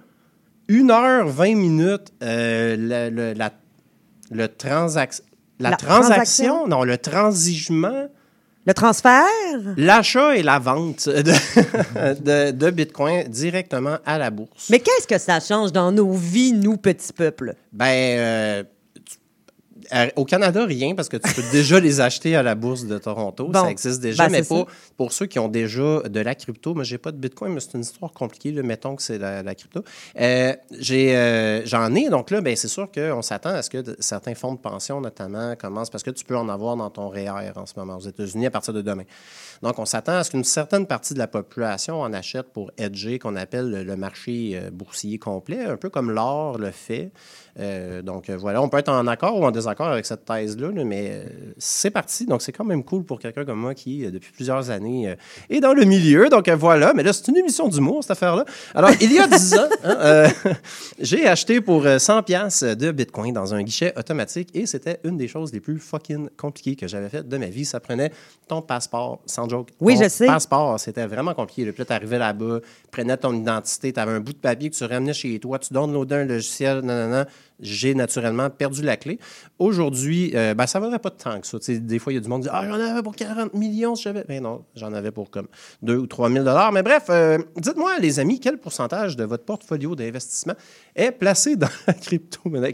[0.70, 3.52] 1h20 minutes euh, le, le- la,
[4.32, 5.22] le transac-
[5.60, 6.68] la La transaction, transaction?
[6.68, 8.08] non, le transigement.
[8.66, 9.26] Le transfert?
[9.76, 14.70] L'achat et la vente de, de, de Bitcoin directement à la bourse.
[14.70, 17.56] Mais qu'est-ce que ça change dans nos vies, nous, petits peuples?
[17.74, 18.20] Ben, euh,
[18.60, 18.64] euh,
[20.16, 23.48] au Canada, rien, parce que tu peux déjà les acheter à la bourse de Toronto.
[23.48, 23.64] Bon.
[23.64, 24.26] Ça existe déjà.
[24.26, 27.12] Ben, mais c'est pour, pour ceux qui ont déjà de la crypto, moi, j'ai pas
[27.12, 28.52] de Bitcoin, mais c'est une histoire compliquée.
[28.52, 29.84] Là, mettons que c'est la, la crypto.
[30.20, 32.10] Euh, j'ai, euh, j'en ai.
[32.10, 35.02] Donc là, ben, c'est sûr qu'on s'attend à ce que de- certains fonds de pension,
[35.02, 38.08] notamment, commencent, parce que tu peux en avoir dans ton REER en ce moment aux
[38.08, 39.04] États-Unis à partir de demain.
[39.62, 43.20] Donc, on s'attend à ce qu'une certaine partie de la population en achète pour hedger,
[43.20, 47.12] qu'on appelle le, le marché euh, boursier complet, un peu comme l'or le fait.
[47.60, 50.72] Euh, donc, euh, voilà, on peut être en accord ou en désaccord avec cette thèse-là,
[50.72, 51.24] là, mais euh,
[51.58, 52.26] c'est parti.
[52.26, 55.16] Donc, c'est quand même cool pour quelqu'un comme moi qui, euh, depuis plusieurs années, euh,
[55.50, 56.30] est dans le milieu.
[56.30, 56.94] Donc, voilà.
[56.94, 58.46] Mais là, c'est une émission d'humour, cette affaire-là.
[58.76, 60.28] Alors, il y a 10 ans, hein, euh,
[61.00, 65.18] j'ai acheté pour euh, 100 pièces de Bitcoin dans un guichet automatique et c'était une
[65.18, 67.66] des choses les plus fucking compliquées que j'avais faites de ma vie.
[67.66, 68.12] Ça prenait
[68.48, 69.70] ton passeport, sans joke.
[69.80, 70.26] Oui, Ton je sais.
[70.26, 71.72] passeport, c'était vraiment compliqué.
[71.72, 72.60] Puis là, tu arrivais là-bas,
[72.92, 75.74] prenais ton identité, tu avais un bout de papier que tu ramenais chez toi, tu
[75.74, 77.26] downloadais un logiciel, non, non, non.
[77.62, 79.20] J'ai naturellement perdu la clé.
[79.60, 81.60] Aujourd'hui, euh, ben, ça ne vaudrait pas de temps que ça.
[81.60, 83.16] Tu sais, des fois, il y a du monde qui dit Ah, j'en avais pour
[83.16, 84.24] 40 millions si j'avais.
[84.28, 85.48] Ben non, j'en avais pour comme
[85.84, 89.96] 2 ou 3 000 Mais bref, euh, dites-moi, les amis, quel pourcentage de votre portfolio
[89.96, 90.54] d'investissement
[90.96, 92.74] est placé dans la crypto-monnaie?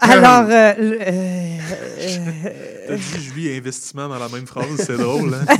[0.00, 1.58] Alors, euh, euh,
[2.88, 5.32] T'as dit Julie et investissement dans la même phrase, c'est drôle.
[5.34, 5.54] Hein?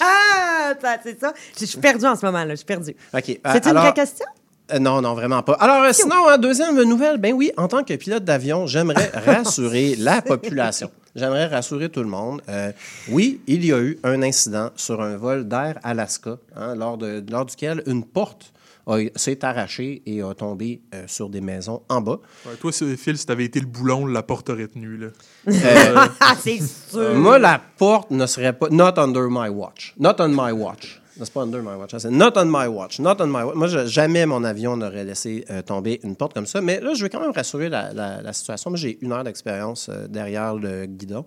[0.00, 1.32] ah, ça, c'est ça.
[1.58, 2.50] Je suis perdue en ce moment, là.
[2.50, 2.94] Je suis perdue.
[3.14, 3.28] OK.
[3.30, 4.26] euh, C'est une alors- vraie question?
[4.72, 5.54] Euh, non, non, vraiment pas.
[5.54, 9.96] Alors, euh, sinon, hein, deuxième nouvelle, ben oui, en tant que pilote d'avion, j'aimerais rassurer
[9.96, 10.90] la population.
[11.16, 12.42] j'aimerais rassurer tout le monde.
[12.48, 12.72] Euh,
[13.10, 17.24] oui, il y a eu un incident sur un vol d'Air Alaska, hein, lors, de,
[17.30, 18.52] lors duquel une porte
[18.86, 22.18] a- s'est arrachée et a tombé euh, sur des maisons en bas.
[22.46, 24.96] Ouais, toi, Phil, si t'avais été le boulon, la porte aurait tenu.
[24.98, 25.06] Là.
[25.48, 26.06] Euh,
[26.40, 27.14] c'est sûr.
[27.14, 28.68] Moi, la porte ne serait pas.
[28.70, 29.94] Not under my watch.
[29.98, 31.00] Not on my watch.
[31.20, 31.94] C'est pas under my watch.
[31.94, 32.98] hein, C'est not on my watch.
[33.00, 33.54] Not on my watch.
[33.56, 36.60] Moi, je- jamais mon avion n'aurait laissé euh, tomber une porte comme ça.
[36.60, 38.70] Mais là, je vais quand même rassurer la, la- la situation.
[38.70, 41.24] Moi, j'ai une heure d'expérience euh, derrière le guidon.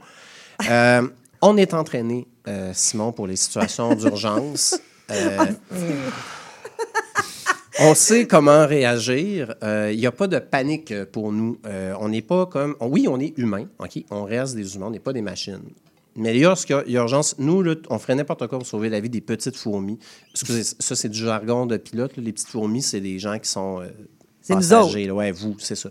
[0.69, 1.01] Euh,
[1.41, 2.27] on est entraîné,
[2.73, 4.79] Simon, pour les situations d'urgence.
[7.79, 9.55] On sait comment réagir.
[9.63, 11.57] Il n'y a pas de panique pour nous.
[11.65, 12.75] Euh, on n'est pas comme.
[12.79, 13.65] oui, on est humain.
[13.79, 14.03] OK?
[14.11, 14.87] On reste des humains.
[14.87, 15.61] On n'est pas des machines.
[16.15, 18.67] Mais lorsqu'il y a- il y a urgence, nous, là, on ferait n'importe quoi pour
[18.67, 19.97] sauver la vie des petites fourmis.
[20.31, 22.17] Excusez, ça, c'est du jargon de pilote.
[22.17, 22.23] là.
[22.23, 23.79] Les petites fourmis, c'est des gens qui sont.
[23.81, 23.87] euh,
[24.41, 25.13] C'est nous passagers, là.
[25.13, 25.89] Ouais, vous, c'est ça.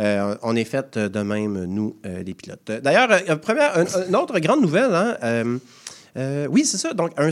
[0.00, 2.70] Euh, on est fait euh, de même, nous, euh, les pilotes.
[2.82, 3.08] D'ailleurs,
[3.40, 5.58] première, un- une autre grande nouvelle, hein,
[6.50, 6.92] oui, c'est ça.
[6.92, 7.30] Donc, un-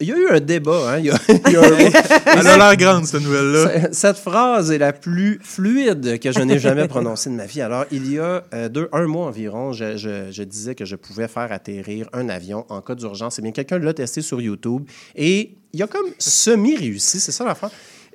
[0.00, 0.92] il y a eu un débat.
[0.94, 3.88] Hein, il y a- il y a un- Elle a l'air grande, cette nouvelle-là.
[3.90, 7.60] ce- Cette phrase est la plus fluide que je n'ai jamais prononcée de ma vie.
[7.60, 10.96] Alors, il y a euh, deux, un mois environ, je, je- je disais que je
[10.96, 13.38] pouvais faire atterrir un avion en cas d'urgence.
[13.38, 14.84] Eh bien, quelqu'un l'a testé sur YouTube
[15.14, 17.20] et il a comme semi-réussi.
[17.20, 17.70] C'est ça l'affaire.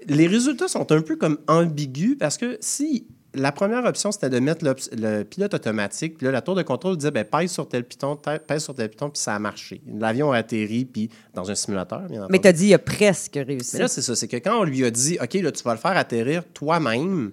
[0.07, 4.39] Les résultats sont un peu comme ambigus parce que si la première option, c'était de
[4.39, 6.17] mettre le pilote automatique.
[6.17, 8.17] Puis là, la tour de contrôle disait, ben, pèse sur tel piton,
[8.47, 9.81] pèse sur tel piton, puis ça a marché.
[9.87, 12.31] L'avion a atterri, puis dans un simulateur, bien entendu.
[12.31, 13.75] Mais t'as dit, il a presque réussi.
[13.75, 14.15] Mais là, c'est ça.
[14.15, 17.31] C'est que quand on lui a dit, OK, là, tu vas le faire atterrir toi-même,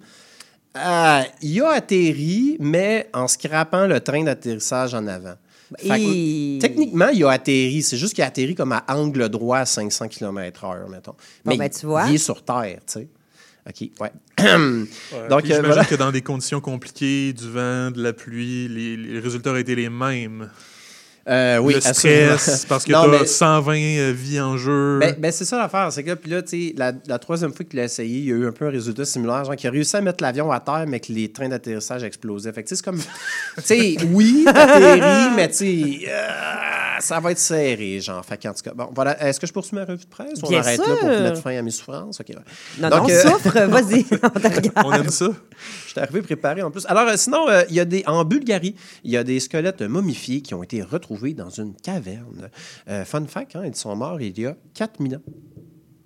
[0.77, 5.35] euh, il a atterri, mais en scrapant le train d'atterrissage en avant.
[5.79, 7.83] Que, techniquement, il a atterri.
[7.83, 11.15] C'est juste qu'il a atterri comme à angle droit à 500 km/h, mettons.
[11.45, 12.07] Mais ben, tu vois.
[12.09, 13.09] il est sur Terre, tu sais.
[13.69, 14.13] OK, ouais.
[14.43, 15.85] Ouais, Donc, j'imagine voilà.
[15.85, 19.75] que dans des conditions compliquées, du vent, de la pluie, les, les résultats auraient été
[19.75, 20.51] les mêmes.
[21.29, 24.99] Euh, oui, le stress, parce que tu as mais- 120 euh, vies en jeu.
[25.01, 25.93] Ben, ben, c'est ça l'affaire.
[25.93, 28.35] C'est que, puis là, tu la, la troisième fois qu'il a essayé, il y a
[28.35, 29.45] eu un peu un résultat similaire.
[29.45, 32.53] Genre, qu'il a réussi à mettre l'avion à terre, mais que les trains d'atterrissage explosaient.
[32.53, 32.99] Fait que, c'est comme.
[33.59, 36.29] Tu sais, oui, t'atterris, mais tu sais, euh,
[37.01, 38.25] ça va être serré, genre.
[38.25, 39.23] Fait qu'en tout cas, bon, voilà.
[39.29, 41.21] Est-ce que je poursuis ma revue de presse ou on Bien arrête là pour sûr.
[41.21, 42.19] mettre fin à mes souffrances?
[42.21, 42.37] OK, ouais.
[42.81, 44.07] Non, Donc, non, euh, souffre, vas-y,
[44.83, 44.89] on.
[44.89, 45.29] On aime ça.
[45.87, 46.85] Je suis arrivé préparé en plus.
[46.89, 49.83] Alors, euh, sinon, euh, il y a des, en Bulgarie, il y a des squelettes
[49.83, 52.51] momifiés qui ont été retrouvés dans une caverne.
[52.89, 55.21] Euh, fun fact, hein, ils sont morts il y a 4000 ans.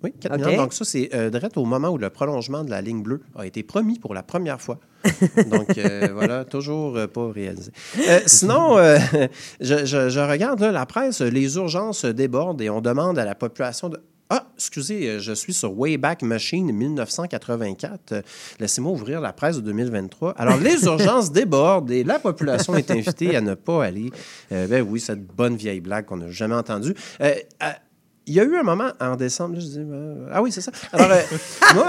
[0.03, 0.53] Oui, 4000 OK.
[0.53, 0.57] ans.
[0.57, 3.47] Donc, ça, c'est euh, direct au moment où le prolongement de la ligne bleue a
[3.47, 4.79] été promis pour la première fois.
[5.49, 7.71] Donc, euh, voilà, toujours euh, pas réalisé.
[8.07, 8.77] Euh, sinon,
[9.59, 13.33] je, je- je regarde là, la presse, les urgences débordent et on demande à la
[13.35, 13.99] population de.
[14.29, 18.11] Ah, excusez, euh, je suis sur Wayback Machine 1984.
[18.11, 18.21] Euh,
[18.59, 20.33] Laissez-moi ouvrir la presse de 2023.
[20.37, 24.11] Alors, les urgences débordent et la population est invitée à ne pas aller.
[24.51, 26.93] Euh, ben oui, cette bonne vieille blague qu'on n'a jamais entendue.
[27.21, 27.35] Euh,
[28.27, 30.61] il y a eu un moment en décembre, là, je dis, euh, ah oui, c'est
[30.61, 30.71] ça.
[30.93, 31.21] Alors, euh,
[31.73, 31.87] moi,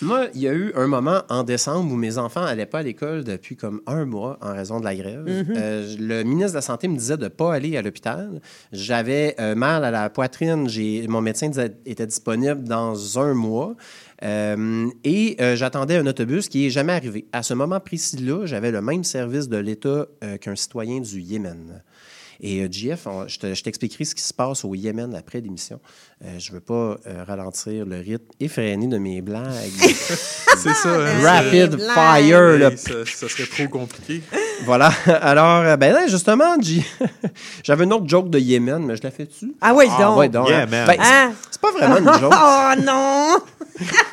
[0.00, 2.82] moi, il y a eu un moment en décembre où mes enfants n'allaient pas à
[2.82, 5.24] l'école depuis comme un mois en raison de la grève.
[5.26, 5.54] Mhm.
[5.56, 8.40] Euh, le ministre de la Santé me disait de ne pas aller à l'hôpital.
[8.72, 10.68] J'avais mal à la poitrine.
[11.08, 13.76] Mon médecin disait- était disponible dans un mois.
[14.22, 17.26] Euh, et euh, j'attendais un autobus qui n'est jamais arrivé.
[17.32, 21.82] À ce moment précis-là, j'avais le même service de l'État euh, qu'un citoyen du Yémen.
[22.40, 25.80] Et euh, JF, je t'expliquerai ce qui se passe au Yémen après l'émission.
[26.22, 29.46] Euh, je ne veux pas euh, ralentir le rythme effréné de mes blagues.
[29.78, 30.88] C'est ça.
[30.90, 32.58] hein, Rapid fire.
[32.58, 32.70] là.
[32.76, 34.22] Ça, ça serait trop compliqué.
[34.66, 34.92] Voilà.
[35.22, 36.54] Alors, euh, ben là, justement,
[37.64, 39.54] j'avais une autre joke de Yémen, mais je la fais dessus.
[39.62, 40.18] Ah oui, Ah, donc.
[40.18, 40.48] ouais, donc.
[40.50, 40.66] Yeah, hein.
[40.70, 40.86] man.
[40.86, 41.32] Ben, c'est- Hein?
[41.50, 42.34] c'est pas vraiment une joke.
[42.36, 43.38] Oh non!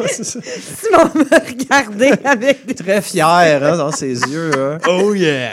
[0.10, 2.76] Simon me regarder avec des...
[2.76, 4.52] Très fier hein, dans ses yeux.
[4.58, 4.78] hein.
[4.88, 5.52] Oh yeah!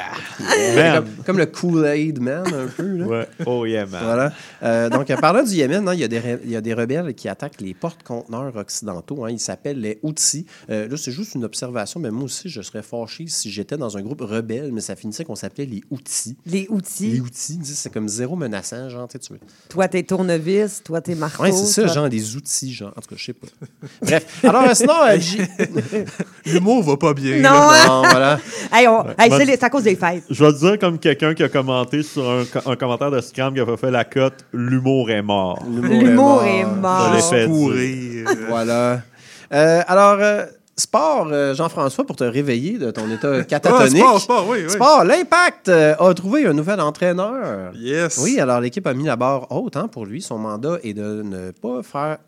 [0.77, 0.95] Man.
[0.95, 2.97] Comme, comme le Kool-Aid Man, un peu.
[2.99, 3.07] Là.
[3.07, 3.29] Ouais.
[3.47, 4.01] Oh yeah, man.
[4.05, 4.33] Voilà.
[4.63, 7.15] Euh, donc, parlant du Yémen, hein, il y, a des il y a des rebelles
[7.15, 9.25] qui attaquent les porte-conteneurs occidentaux.
[9.25, 9.31] hein.
[9.31, 10.47] ils s'appellent les Houthis.
[10.71, 13.97] Euh, là, c'est juste une observation, mais moi aussi, je serais fâché si j'étais dans
[13.97, 16.37] un groupe rebelle, mais ça finissait qu'on s'appelait les Houthis.
[16.47, 17.21] Les Les outils.
[17.21, 19.35] Houthis, tu sais, c'est comme zéro menaçant, genre, tu sais.
[19.69, 21.43] Toi, t'es tournevis, toi, t'es marteau.
[21.43, 22.93] Oui, c'est ça, toi- genre des outils, genre.
[22.97, 23.47] En tout cas, je sais pas.
[24.03, 24.41] Bref.
[24.45, 25.19] Alors, euh, sinon, euh,
[26.47, 27.37] L'humour va pas bien.
[27.37, 27.83] Non, là.
[27.85, 27.87] hein?
[28.03, 28.41] Bon, voilà.
[28.73, 30.25] Hey, on- hey, Moi, c'est les- à cause des fêtes.
[30.31, 32.29] Je vais te dire comme quelqu'un qui a commenté sur
[32.67, 35.63] un commentaire de Scram qui a fait la cote L'humour est mort.
[35.71, 38.29] L'humour est Je l'ai rire.
[38.49, 39.01] Voilà.
[39.53, 43.99] Euh, alors, euh, sport, euh, Jean-François, pour te réveiller de ton état Ah, catatonique.
[43.99, 44.71] sport, sport, oui, oui.
[44.71, 47.73] Sport, l'Impact a trouvé un nouvel entraîneur.
[47.77, 48.19] Yes.
[48.23, 50.23] Oui, alors l'équipe a mis la barre haute hein, pour lui.
[50.23, 52.19] Son mandat est de ne pas faire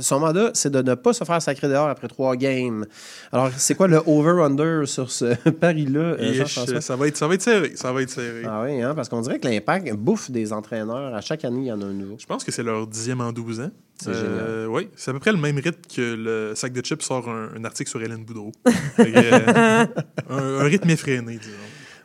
[0.00, 2.86] son mandat, c'est de ne pas se faire sacrer dehors après trois games.
[3.32, 6.80] Alors, c'est quoi le over-under sur ce pari-là, euh, Jean-François?
[6.80, 7.72] ça, va être, ça va être serré.
[7.76, 8.42] Ça va être serré.
[8.46, 11.14] Ah oui, hein, parce qu'on dirait que l'impact bouffe des entraîneurs.
[11.14, 12.16] À chaque année, il y en a un nouveau.
[12.18, 13.70] Je pense que c'est leur dixième en 12 ans.
[14.00, 17.02] C'est Euh, Oui, c'est à peu près le même rythme que le sac de chips
[17.02, 18.52] sort un, un article sur Hélène Boudreau.
[19.00, 19.86] Euh,
[20.30, 21.52] un, un rythme effréné, disons.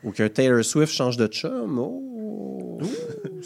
[0.03, 1.77] Ou que Taylor Swift change de chum.
[1.79, 2.79] Oh!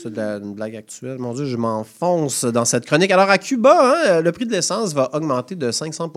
[0.01, 1.17] C'est une blague actuelle.
[1.17, 3.11] Mon Dieu, je m'enfonce dans cette chronique.
[3.11, 6.11] Alors, à Cuba, hein, le prix de l'essence va augmenter de 500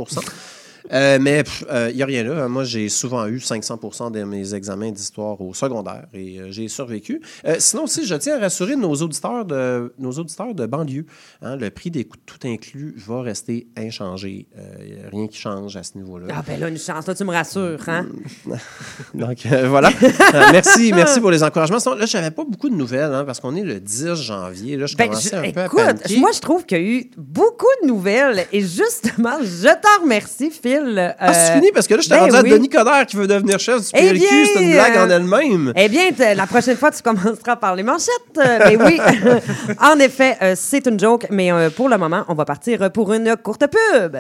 [0.93, 1.45] Euh, mais
[1.91, 2.49] il n'y a rien là.
[2.49, 7.21] Moi, j'ai souvent eu 500% de mes examens d'histoire au secondaire et euh, j'ai survécu.
[7.47, 11.07] Euh, sinon aussi, je tiens à rassurer nos auditeurs de, nos auditeurs de banlieue.
[11.43, 14.47] hein, le prix des coûts tout inclus va rester inchangé.
[14.81, 16.27] Il n'y a rien qui change à ce niveau-là.
[16.35, 17.07] Ah, ben là, une chance.
[17.07, 18.07] Là, tu me rassures, hein?
[19.15, 19.91] Donc, euh, voilà.
[20.03, 21.79] Euh, merci, merci pour les encouragements.
[21.81, 24.77] Sinon, là, je n'avais pas beaucoup de nouvelles hein, parce qu'on est le 10 janvier.
[24.77, 27.11] Là, je Ben, je- un peu à écoute, moi, je trouve qu'il y a eu
[27.17, 28.47] beaucoup de nouvelles.
[28.53, 30.70] Et justement, je t'en remercie, Phil.
[31.19, 32.57] Ah, c'est Euh, fini parce que là, je t'ai ben rendu à.
[32.57, 34.19] Denis Coderre qui veut devenir chef du Eh PLQ.
[34.19, 35.73] bien, c'est une blague euh, en elle-même.
[35.77, 38.11] Eh bien, la prochaine fois, tu commenceras par les manchettes.
[38.39, 39.01] Euh, mais oui,
[39.81, 41.27] en effet, euh, c'est une joke.
[41.31, 44.17] Mais euh, pour le moment, on va partir pour une courte pub.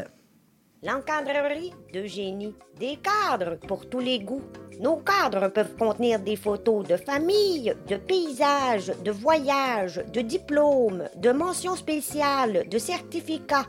[0.82, 2.54] L'encadrerie de génie.
[2.78, 4.42] Des cadres pour tous les goûts.
[4.80, 11.32] Nos cadres peuvent contenir des photos de famille, de paysages, de voyages, de diplômes, de
[11.32, 13.66] mentions spéciales, de certificats,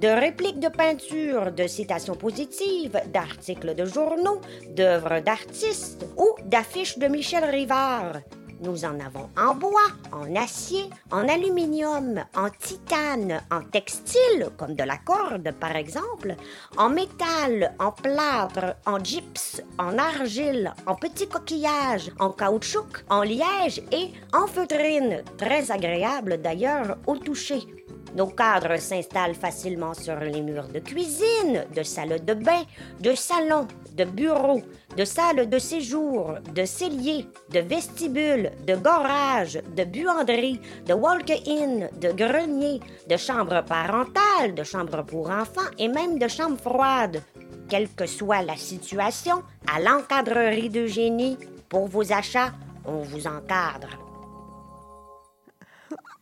[0.00, 4.40] de répliques de peinture, de citations positives, d'articles de journaux,
[4.70, 8.22] d'œuvres d'artistes ou d'affiches de Michel Rivard.
[8.60, 14.84] Nous en avons en bois, en acier, en aluminium, en titane, en textile, comme de
[14.84, 16.34] la corde par exemple,
[16.76, 23.82] en métal, en plâtre, en gypse, en argile, en petits coquillages, en caoutchouc, en liège
[23.92, 27.83] et en feutrine, très agréable d'ailleurs au toucher.
[28.14, 32.62] Nos cadres s'installent facilement sur les murs de cuisine, de salle de bain,
[33.00, 34.62] de salon, de bureau,
[34.96, 42.12] de salle de séjour, de cellier, de vestibule, de garage, de buanderie, de walk-in, de
[42.12, 47.20] grenier, de chambre parentale, de chambre pour enfants et même de chambre froide.
[47.68, 51.36] Quelle que soit la situation, à l'encadrerie de génie,
[51.68, 52.52] pour vos achats,
[52.86, 54.03] on vous encadre.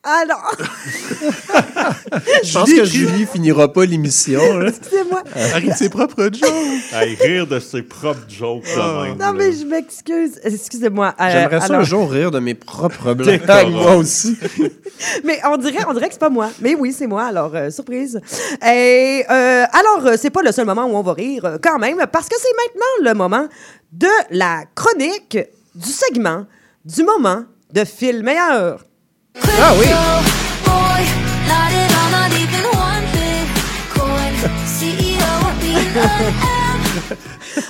[0.04, 0.56] Alors,
[2.42, 4.40] Je pense que Julie finira pas l'émission.
[4.66, 5.22] excusez-moi.
[5.32, 6.92] Arrête de ses propres jokes.
[6.92, 9.12] Hey, rire de ses propres jokes, quand même.
[9.12, 9.32] Non, là.
[9.32, 10.40] mais je m'excuse.
[10.42, 11.14] Excusez-moi.
[11.20, 14.36] Euh, J'aimerais ça un jour rire de mes propres blagues, moi aussi.
[15.24, 16.50] Mais on dirait, on dirait que c'est pas moi.
[16.60, 17.24] Mais oui, c'est moi.
[17.24, 18.20] Alors, euh, surprise.
[18.66, 22.28] Et euh, alors, c'est pas le seul moment où on va rire, quand même, parce
[22.28, 23.46] que c'est maintenant le moment
[23.92, 25.38] de la chronique,
[25.76, 26.46] du segment,
[26.84, 28.84] du moment de Phil Meilleur.
[29.40, 29.86] Ah oui!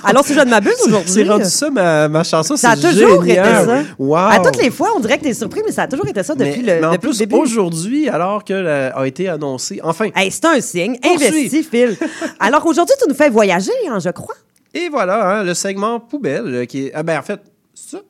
[0.03, 1.11] Alors, si je ne m'abuse aujourd'hui.
[1.11, 2.55] C'est rendu ça ma, ma chanson.
[2.55, 3.63] Ça a c'est toujours génial.
[3.63, 3.83] été ça.
[3.97, 4.15] Wow.
[4.15, 6.35] À toutes les fois, on dirait que t'es surpris, mais ça a toujours été ça
[6.35, 7.35] depuis mais, le, mais en depuis le plus, début.
[7.35, 10.09] aujourd'hui, alors que la- a été annoncé, enfin.
[10.15, 10.97] Hey, c'est un signe.
[11.03, 11.97] Investi, Phil.
[12.39, 14.35] Alors, aujourd'hui, tu nous fais voyager, hein, je crois.
[14.73, 16.91] Et voilà, hein, le segment poubelle euh, qui est.
[16.95, 17.39] Ah ben en fait,
[17.73, 18.01] c'est ça?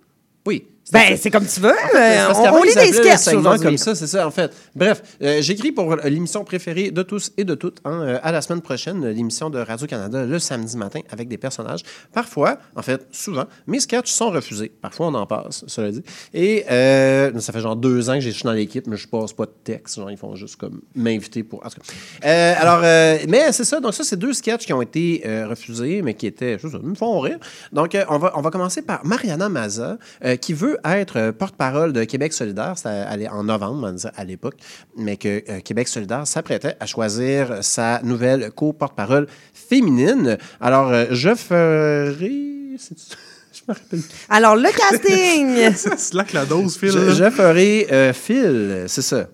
[0.48, 0.66] Oui.
[0.92, 1.70] Ben, c'est comme tu veux.
[1.72, 3.66] Euh, parce on, lit des sketchs aujourd'hui.
[3.66, 4.52] comme ça, c'est ça, en fait.
[4.76, 7.80] Bref, euh, j'écris pour l'émission préférée de tous et de toutes.
[7.86, 11.82] hein, euh, à la semaine prochaine, l'émission de Radio-Canada, le samedi matin, avec des personnages.
[12.12, 14.72] Parfois, en fait, souvent, mes sketchs sont refusés.
[14.82, 16.04] Parfois, on en passe, cela dit.
[16.34, 19.32] Et euh, ça fait genre deux ans que je suis dans l'équipe, mais je passe
[19.34, 19.96] pas de texte.
[19.96, 21.66] Genre, ils font juste comme m'inviter pour...
[21.66, 22.28] En tout cas.
[22.28, 23.80] Euh, alors, euh, mais c'est ça.
[23.80, 26.60] Donc ça, c'est deux sketchs qui ont été euh, refusés, mais qui étaient...
[26.62, 27.40] Je sais, ils me font rire.
[27.72, 31.32] Donc, euh, on, va, on va commencer par Mariana Maza, euh, qui veut être euh,
[31.32, 32.78] porte-parole de Québec solidaire.
[32.78, 34.56] Ça allait en novembre, on disait à l'époque,
[34.98, 40.38] mais que euh, Québec solidaire s'apprêtait à choisir sa nouvelle co-porte-parole féminine.
[40.62, 42.78] Alors, euh, je ferai...
[42.78, 42.96] c'est-
[43.54, 44.10] Je me rappelle plus.
[44.30, 45.96] Alors, le casting.
[45.98, 46.90] Slack la dose, Phil.
[46.90, 47.14] Je, là.
[47.14, 49.28] je ferai euh, Phil, c'est ça.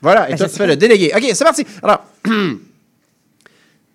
[0.00, 1.12] Voilà, et Ben, toi, tu fais le délégué.
[1.14, 1.64] OK, c'est parti.
[1.82, 2.02] Alors,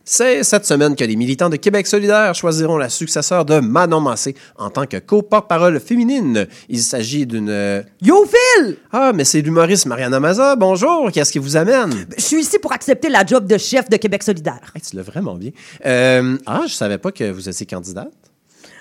[0.10, 4.36] c'est cette semaine que les militants de Québec solidaire choisiront la successeur de Manon Massé
[4.56, 6.48] en tant que co-porte-parole féminine.
[6.70, 7.50] Il s'agit d'une...
[7.50, 8.78] euh, Yo, Phil!
[8.94, 10.56] Ah, mais c'est l'humoriste Mariana Maza.
[10.56, 12.06] Bonjour, qu'est-ce qui vous amène?
[12.18, 14.72] Je suis ici pour accepter la job de chef de Québec solidaire.
[14.74, 15.52] Hey, tu l'as vraiment bien.
[15.86, 18.14] Euh, ah, je savais pas que vous étiez candidate.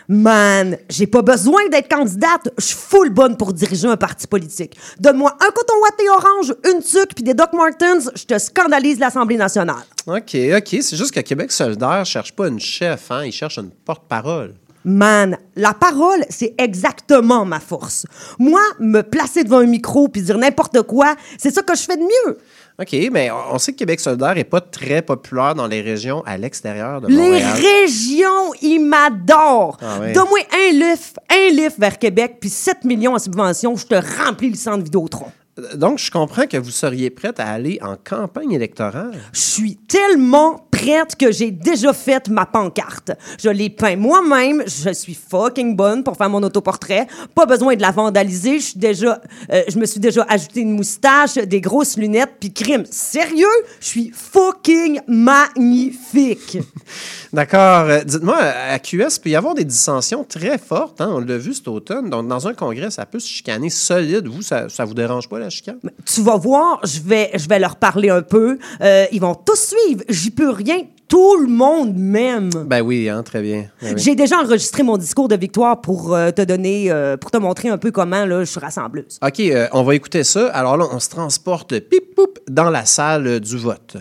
[0.09, 2.49] Man, j'ai pas besoin d'être candidate.
[2.59, 4.77] Je suis full bonne pour diriger un parti politique.
[5.01, 9.37] Donne-moi un coton ouaté orange, une tuque puis des Doc Martens, je te scandalise l'Assemblée
[9.37, 9.85] nationale.
[10.07, 10.77] OK, OK.
[10.81, 13.25] C'est juste que Québec solidaire cherche pas une chef, hein?
[13.25, 14.55] Il cherche une porte-parole.
[14.85, 18.07] Man, la parole, c'est exactement ma force.
[18.39, 21.97] Moi, me placer devant un micro puis dire n'importe quoi, c'est ça que je fais
[21.97, 22.39] de mieux.
[22.79, 26.37] OK, mais on sait que Québec solidaire n'est pas très populaire dans les régions à
[26.37, 27.53] l'extérieur de Les Montréal.
[27.55, 29.79] régions, ils m'adorent.
[29.81, 30.12] Ah.
[30.12, 30.99] Donne-moi un livre,
[31.31, 35.33] un livre vers Québec, puis 7 millions en subvention, je te remplis le centre Vidéotron.
[35.74, 39.18] Donc, je comprends que vous seriez prête à aller en campagne électorale.
[39.33, 43.12] Je suis tellement prête que j'ai déjà fait ma pancarte.
[43.43, 44.62] Je l'ai peint moi-même.
[44.66, 47.07] Je suis fucking bonne pour faire mon autoportrait.
[47.34, 48.59] Pas besoin de la vandaliser.
[48.61, 49.20] Je suis déjà,
[49.53, 52.84] euh, je me suis déjà ajouté une moustache, des grosses lunettes, puis crime.
[52.91, 53.47] Sérieux?
[53.80, 56.59] Je suis fucking magnifique.
[57.32, 57.87] D'accord.
[57.89, 61.01] Euh, Dites-moi, à QS, il peut y avoir des dissensions très fortes.
[61.01, 61.11] hein?
[61.12, 62.11] On l'a vu cet automne.
[62.11, 64.28] Donc, dans un congrès, ça peut se chicaner solide.
[64.28, 65.78] Vous, ça, ça vous dérange pas, la chicane?
[66.05, 68.59] tu vas voir, je vais, je vais leur parler un peu.
[68.80, 70.03] Euh, ils vont tous suivre.
[70.09, 70.76] J'y peux rien.
[71.09, 72.51] Tout le monde m'aime.
[72.67, 73.67] Ben oui, hein, très bien.
[73.81, 74.03] Ben oui.
[74.03, 77.69] J'ai déjà enregistré mon discours de victoire pour euh, te donner, euh, pour te montrer
[77.69, 79.19] un peu comment là, je suis rassembleuse.
[79.23, 80.49] OK, euh, on va écouter ça.
[80.49, 83.99] Alors là, on se transporte pip poup dans la salle euh, du vote.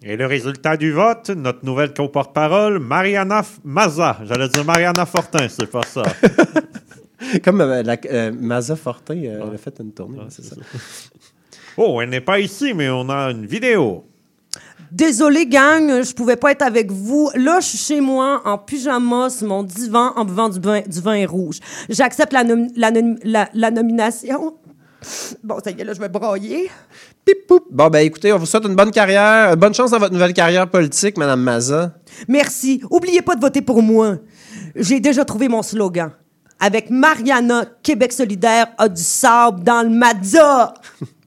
[0.00, 4.18] Et le résultat du vote, notre nouvelle co-porte-parole, Mariana F- Maza.
[4.24, 6.04] J'allais dire Mariana Fortin, c'est pas ça.
[7.44, 10.54] Comme euh, la, euh, Maza Fortin, euh, elle a fait une tournée, c'est ça.
[11.76, 14.04] Oh, elle n'est pas ici, mais on a une vidéo.
[14.90, 17.30] Désolée, gang, je pouvais pas être avec vous.
[17.34, 21.00] Là, je suis chez moi, en pyjama, sur mon divan, en buvant du vin, du
[21.00, 21.58] vin rouge.
[21.88, 24.54] J'accepte la, nom- la nom- la- la nomination.
[25.44, 26.70] Bon, ça y est, là, je vais brailler.
[27.70, 30.32] Bon, ben écoutez, on vous souhaite une bonne carrière, euh, bonne chance dans votre nouvelle
[30.32, 31.92] carrière politique, Madame Maza.
[32.26, 32.80] Merci.
[32.90, 34.16] Oubliez pas de voter pour moi.
[34.74, 36.10] J'ai déjà trouvé mon slogan.
[36.58, 40.72] Avec Mariana, Québec solidaire a du sable dans le Mazza.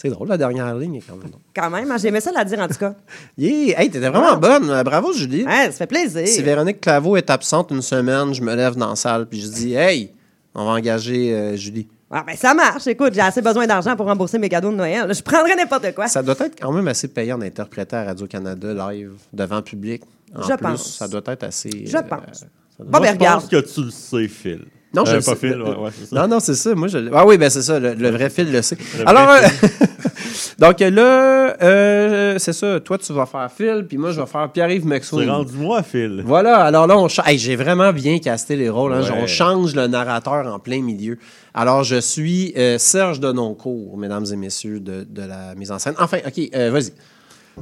[0.00, 1.40] C'est drôle, la dernière ligne est quand même drôle.
[1.56, 2.94] Quand même, hein, j'aimais ça la dire en tout cas.
[3.36, 3.80] Yeah!
[3.80, 4.70] Hey, t'étais vraiment bonne.
[4.70, 5.44] Euh, Bravo, Julie.
[5.44, 6.26] Ouais, ça fait plaisir.
[6.28, 9.48] Si Véronique Claveau est absente une semaine, je me lève dans la salle puis je
[9.48, 10.12] dis Hey,
[10.54, 11.88] on va engager euh, Julie.
[12.10, 12.86] Ah, ben, ça marche.
[12.86, 15.12] Écoute, j'ai assez besoin d'argent pour rembourser mes cadeaux de Noël.
[15.12, 16.06] Je prendrais n'importe quoi.
[16.06, 20.02] Ça doit être quand même assez payant d'interpréter à Radio-Canada live devant public.
[20.34, 20.96] En Je plus, pense.
[20.96, 21.70] ça doit être assez.
[21.86, 22.44] Je euh, pense.
[22.78, 23.40] doit- Bon, ben, je regarde.
[23.40, 24.64] pense que tu le sais, Phil.
[24.94, 25.34] Non, je Euh, pas.
[25.36, 26.16] Phil, ouais, ouais, c'est ça.
[26.16, 26.74] Non, non, c'est ça.
[26.74, 27.78] Moi, je Ah oui, ben c'est ça.
[27.78, 28.78] Le, le vrai fil le sait.
[28.98, 29.36] Le Alors, euh,
[30.58, 32.80] donc là, euh, c'est ça.
[32.80, 35.24] Toi, tu vas faire Phil, puis moi, je vais faire Pierre-Yves McSween.
[35.24, 36.22] C'est rendu moi, Phil.
[36.24, 38.92] Voilà, alors là, on Hey, j'ai vraiment bien casté les rôles.
[38.94, 39.02] hein.
[39.02, 39.10] Ouais.
[39.22, 41.18] On change le narrateur en plein milieu.
[41.54, 45.94] Alors, je suis euh, Serge Denoncourt, mesdames et messieurs, de, de la mise en scène.
[45.98, 46.92] Enfin, OK, vas-y.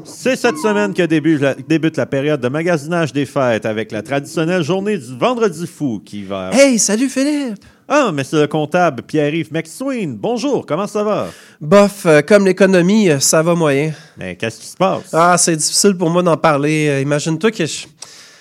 [0.05, 4.03] C'est cette semaine que débute la, débute la période de magasinage des fêtes avec la
[4.03, 6.51] traditionnelle journée du Vendredi fou qui va...
[6.53, 7.65] Hey, salut Philippe!
[7.89, 10.17] Ah, mais c'est le comptable Pierre-Yves McSween.
[10.17, 11.29] Bonjour, comment ça va?
[11.61, 13.93] Bof, euh, comme l'économie, euh, ça va moyen.
[14.17, 15.13] Mais qu'est-ce qui se passe?
[15.13, 16.89] Ah, c'est difficile pour moi d'en parler.
[16.89, 17.87] Euh, Imagine-toi que je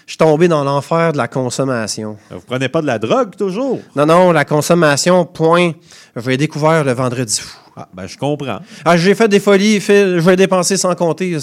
[0.06, 2.18] je suis tombé dans l'enfer de la consommation.
[2.30, 3.80] Vous prenez pas de la drogue toujours?
[3.95, 5.72] Non, non, la consommation, point.
[6.16, 7.58] J'ai découvert le vendredi fou.
[7.76, 8.59] Ah, ben je comprends.
[8.86, 10.15] Ah, j'ai fait des folies, Phil.
[10.15, 11.36] Je vais dépenser sans compter.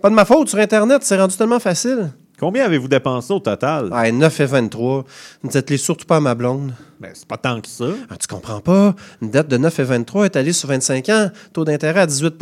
[0.00, 2.12] Pas de ma faute sur Internet, c'est rendu tellement facile.
[2.38, 3.90] Combien avez-vous dépensé au total?
[3.92, 5.04] Ah, 9 et 23.
[5.42, 6.72] Ne dites-les surtout pas à ma blonde.
[6.98, 7.84] Ben, c'est pas tant que ça.
[8.08, 8.94] Ah, tu comprends pas?
[9.20, 12.36] Une dette de 9 et 23 est allée sur 25 ans, taux d'intérêt à 18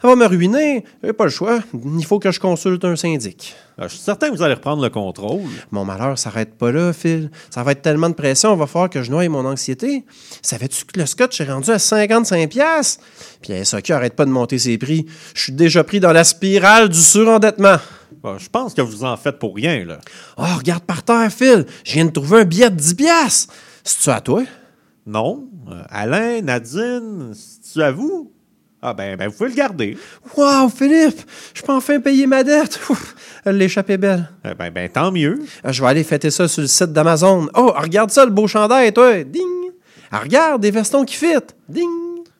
[0.00, 0.84] Ça va me ruiner.
[1.02, 1.60] J'ai pas le choix.
[1.72, 3.54] Il faut que je consulte un syndic.
[3.78, 5.40] Ah, je suis certain que vous allez reprendre le contrôle.
[5.70, 7.30] Mon malheur s'arrête pas là, Phil.
[7.50, 10.04] Ça va être tellement de pression, il va falloir que je noie mon anxiété.
[10.42, 12.98] Savais-tu que le scotch est rendu à 55 pièces
[13.42, 15.06] Puis la SAQ arrête pas de monter ses prix?
[15.34, 17.76] Je suis déjà pris dans la spirale du surendettement.
[18.22, 19.98] Bon, je pense que vous en faites pour rien, là.
[20.36, 21.66] Oh, regarde par terre, Phil.
[21.84, 23.48] Je viens de trouver un billet de 10 pièces.
[23.84, 24.42] C'est-tu à toi?
[25.06, 25.48] Non.
[25.70, 28.32] Euh, Alain, Nadine, c'est-tu à vous?
[28.88, 29.98] Ah, ben, ben, vous pouvez le garder.
[30.36, 31.18] Wow, Philippe!
[31.54, 32.78] Je peux enfin payer ma dette.
[33.44, 34.30] L'échappait belle.
[34.46, 35.40] Euh, ben, ben, tant mieux.
[35.64, 37.48] Ah, Je vais aller fêter ça sur le site d'Amazon.
[37.56, 39.24] Oh, regarde ça, le beau chandail, toi.
[39.24, 39.42] Ding!
[40.12, 41.34] Ah, regarde, des vestons qui fit.
[41.68, 41.88] Ding!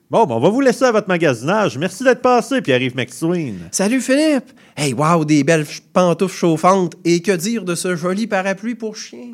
[0.09, 1.76] Bon, ben, on va vous laisser à votre magasinage.
[1.78, 3.59] Merci d'être passé, Pierre-Yves McSween.
[3.72, 4.53] Salut Philippe!
[4.76, 6.94] Hey, wow, des belles pantoufles chauffantes.
[7.05, 9.32] Et que dire de ce joli parapluie pour chien?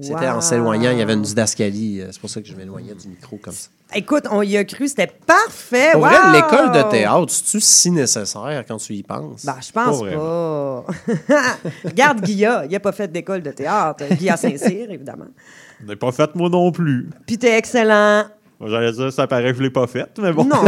[0.00, 2.00] C'était en s'éloignant, il y avait une didascalie.
[2.00, 3.68] euh, C'est pour ça que je m'éloignais du micro comme ça.
[3.94, 5.90] Écoute, on y a cru, c'était parfait.
[5.92, 9.44] Pour vrai, l'école de théâtre, c'est-tu si nécessaire quand tu y penses?
[9.46, 10.84] Ben, je pense Pas.
[11.84, 14.04] Regarde Guilla, il a pas fait d'école de théâtre.
[14.16, 15.26] Guilla Saint-Cyr, évidemment.
[15.80, 17.08] Vous n'avez pas fait moi non plus.
[17.26, 18.24] Puis t'es excellent.
[18.66, 20.44] J'allais dire, ça paraît que je l'ai pas fait, mais bon.
[20.44, 20.62] Non.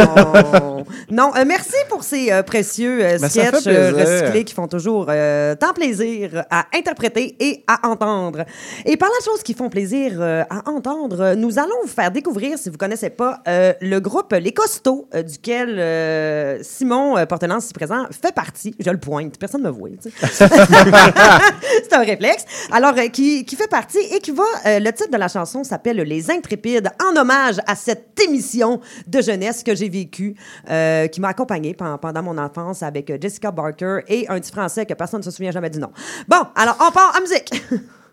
[1.11, 5.07] non, euh, merci pour ces euh, précieux euh, Ben, sketchs euh, recyclés qui font toujours
[5.09, 8.43] euh, tant plaisir à interpréter et à entendre.
[8.85, 12.57] Et par la chose qui font plaisir euh, à entendre, nous allons vous faire découvrir,
[12.57, 17.25] si vous ne connaissez pas, euh, le groupe Les Costauds, euh, duquel euh, Simon euh,
[17.25, 18.75] Portenance, ici présent, fait partie.
[18.79, 19.89] Je le pointe, personne ne me voit.
[20.31, 22.45] C'est un réflexe.
[22.71, 24.43] Alors, euh, qui, qui fait partie et qui va.
[24.65, 29.21] euh, le titre de la chanson s'appelle Les Intrépides, en hommage à cette émission de
[29.21, 30.35] jeunesse que j'ai vécue,
[30.69, 34.51] euh, qui m'a accompagnée pen- pendant mon enfance avec euh, Jessica Barker et un petit
[34.51, 35.91] français que personne ne se souvient jamais du nom.
[36.27, 37.49] Bon, alors on part à musique.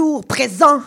[0.04, 0.82] toujours présent.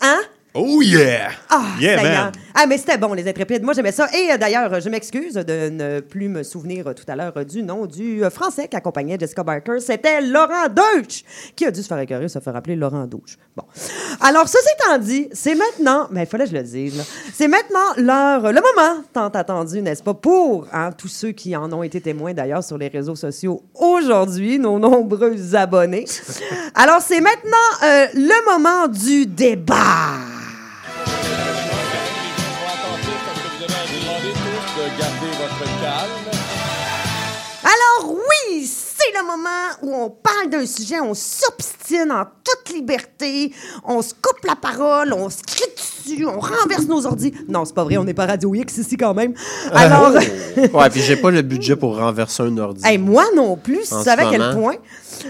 [0.00, 0.20] Hein?
[0.54, 1.32] Oh yeah!
[1.48, 2.32] Ah, yeah, man!
[2.54, 3.62] Ah, mais c'était bon, les intrépides.
[3.62, 4.08] Moi, j'aimais ça.
[4.12, 7.44] Et euh, d'ailleurs, je m'excuse de ne plus me souvenir euh, tout à l'heure euh,
[7.44, 9.78] du nom du Français qui accompagnait Jessica Barker.
[9.80, 11.24] C'était Laurent Deutsch,
[11.54, 13.38] qui a dû se faire écœurer, se faire appeler Laurent Douche.
[13.56, 13.64] Bon.
[14.20, 17.78] Alors, ceci étant dit, c'est maintenant, mais il fallait que je le dise, c'est maintenant
[17.96, 22.00] l'heure, le moment tant attendu, n'est-ce pas, pour hein, tous ceux qui en ont été
[22.00, 26.04] témoins d'ailleurs sur les réseaux sociaux aujourd'hui, nos nombreux abonnés.
[26.74, 27.56] Alors, c'est maintenant
[28.14, 30.39] le moment du débat.
[39.02, 39.48] C'est le moment
[39.82, 43.52] où on parle d'un sujet, on s'obstine en toute liberté,
[43.84, 47.32] on se coupe la parole, on se crie dessus, on renverse nos ordi.
[47.48, 49.34] Non, c'est pas vrai, on n'est pas Radio X ici quand même.
[49.72, 52.82] Alors, ouais, puis j'ai pas le budget pour renverser un ordi.
[52.86, 54.74] hey, moi non plus, si tu savais à quel point.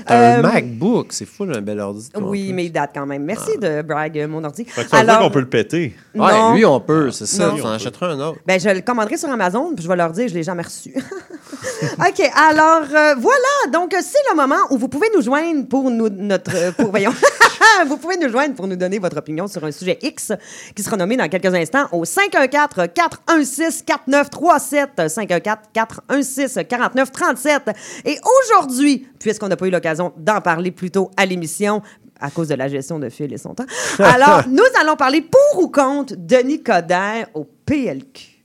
[0.06, 2.08] Un Euh, MacBook, c'est fou, un bel ordi.
[2.20, 3.24] Oui, mais il date quand même.
[3.24, 4.64] Merci de brag euh, mon ordi.
[4.64, 5.96] Fait que ça dire qu'on peut le péter.
[6.14, 6.54] Ouais, Non.
[6.54, 7.48] lui, on peut, c'est ça.
[7.48, 7.56] Non.
[7.56, 8.38] Tu en achèteras un autre.
[8.46, 10.94] Ben, je le commanderai sur Amazon, puis je vais leur dire, je l'ai jamais reçu.
[11.98, 16.08] OK, alors euh, voilà, donc c'est le moment où vous pouvez nous joindre pour nous
[16.08, 17.12] notre euh, pour voyons.
[17.86, 20.32] vous pouvez nous joindre pour nous donner votre opinion sur un sujet X
[20.74, 27.62] qui sera nommé dans quelques instants au 514 416 4937 514 416 4937
[28.04, 31.82] et aujourd'hui, puisqu'on n'a pas eu l'occasion d'en parler plus tôt à l'émission
[32.20, 33.66] à cause de la gestion de Phil et son temps.
[33.98, 38.39] Alors, nous allons parler pour ou contre Denis Coderre au PLQ.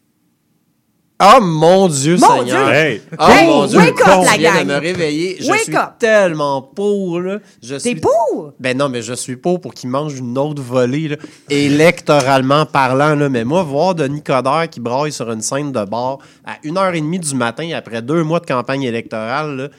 [1.23, 2.65] Oh mon Dieu, Mon Seigneur!
[2.67, 2.73] Dieu!
[2.75, 3.01] Hey!
[3.17, 3.77] Oh Hey, mon Dieu!
[3.79, 4.67] wake up, je la gang!
[4.67, 5.37] de me réveiller.
[5.39, 5.91] Je Wake suis up!
[5.97, 7.39] tellement pour, là.
[7.63, 7.95] Je T'es suis...
[7.95, 8.51] pour?
[8.59, 11.15] Ben non, mais je suis pour pour qu'il mange une autre volée, là,
[11.49, 13.15] électoralement parlant.
[13.15, 13.29] Là.
[13.29, 17.35] Mais moi, voir Denis Coderre qui braille sur une scène de bar à 1h30 du
[17.35, 19.69] matin après deux mois de campagne électorale, là,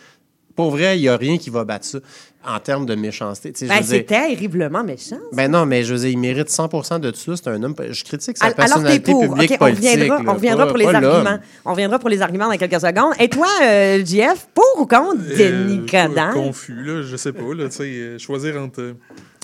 [0.54, 1.98] pour vrai, il n'y a rien qui va battre ça
[2.46, 3.52] en termes de méchanceté.
[3.68, 5.18] Ben, c'est terriblement méchant.
[5.32, 7.32] ben non, mais je veux dire, il mérite 100% de tout ça.
[7.36, 7.74] C'est un homme.
[7.90, 9.22] Je critique sa Alors, personnalité pour.
[9.22, 9.84] publique on politique.
[9.90, 11.38] reviendra, là, on reviendra pas- pour les arguments.
[11.64, 13.14] On reviendra pour les arguments dans quelques secondes.
[13.18, 16.32] Et toi, euh, JF, pour ou contre Denis Euh, Coderre?
[16.34, 18.94] confus, là, je sais pas, là, tu sais, euh, choisir entre...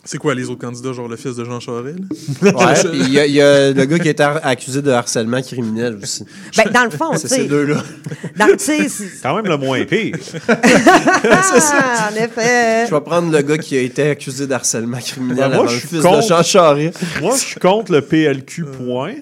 [0.05, 1.96] C'est quoi les autres candidats, genre le fils de Jean Charest?
[2.42, 4.82] Ouais, puis il y, a- il y a le gars qui a été ar- accusé
[4.82, 6.24] de harcèlement criminel aussi.
[6.57, 7.82] Ben, dans le fond, c'est tu sais- ces deux-là.
[8.59, 8.88] C'est-
[9.22, 10.16] Quand même le moins pire.
[11.30, 12.86] Ah, en effet.
[12.88, 15.66] Je vais prendre le gars qui a été accusé de harcèlement criminel Ben, moi, avant
[15.68, 16.98] je le suis fils contre- de Jean Charest.
[17.20, 19.14] Moi, je suis contre le PLQ, point.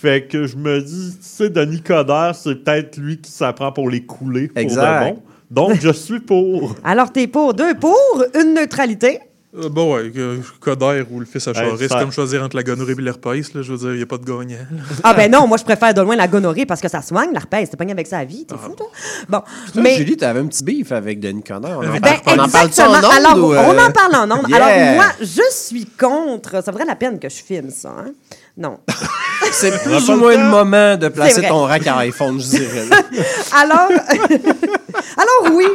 [0.00, 3.90] Fait que je me dis, tu sais, Denis Coderre, c'est peut-être lui qui s'apprend pour
[3.90, 5.04] les couler pour Exact.
[5.10, 5.22] de bon.
[5.50, 6.76] Donc, je suis pour.
[6.84, 9.18] Alors, t'es pour deux pour, une neutralité.
[9.56, 12.64] Euh, bon, ouais, que- Coderre ou le fils à Charest, c'est comme choisir entre la
[12.64, 14.56] gonorrhée et l'herpès, là, je veux dire, il n'y a pas de gagnant.
[14.58, 14.82] là.
[15.04, 17.70] Ah ben non, moi je préfère de loin la gonorrhée parce que ça soigne, l'herpès.
[17.70, 18.88] T'es pogné avec ça à vie, t'es fou, toi?
[19.28, 19.42] Bon,
[19.76, 19.96] mais...
[19.96, 21.78] Julie, t'avais un petit beef avec Denis Coderre.
[21.80, 22.94] On en, Ben, parle- on en parle-tu exactement.
[22.94, 24.48] en ondes Alors, ou, euh, on en parle en ondes.
[24.48, 24.56] yeah.
[24.64, 26.62] Alors, moi, je suis contre.
[26.64, 28.10] Ça vaudrait la peine que je filme ça, hein?
[28.56, 28.78] Non.
[29.52, 31.48] C'est plus ou le moins le moment de placer vrai.
[31.48, 32.86] ton rack à iPhone, je dirais.
[32.90, 32.96] là.
[33.60, 33.88] Alors,
[35.16, 35.66] Alors oui,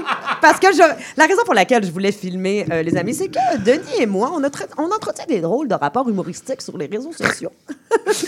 [0.42, 0.82] parce que je,
[1.18, 4.32] la raison pour laquelle je voulais filmer, euh, les amis, c'est que Denis et moi,
[4.36, 7.52] on, a tra- on entretient des drôles de rapports humoristiques sur les réseaux sociaux.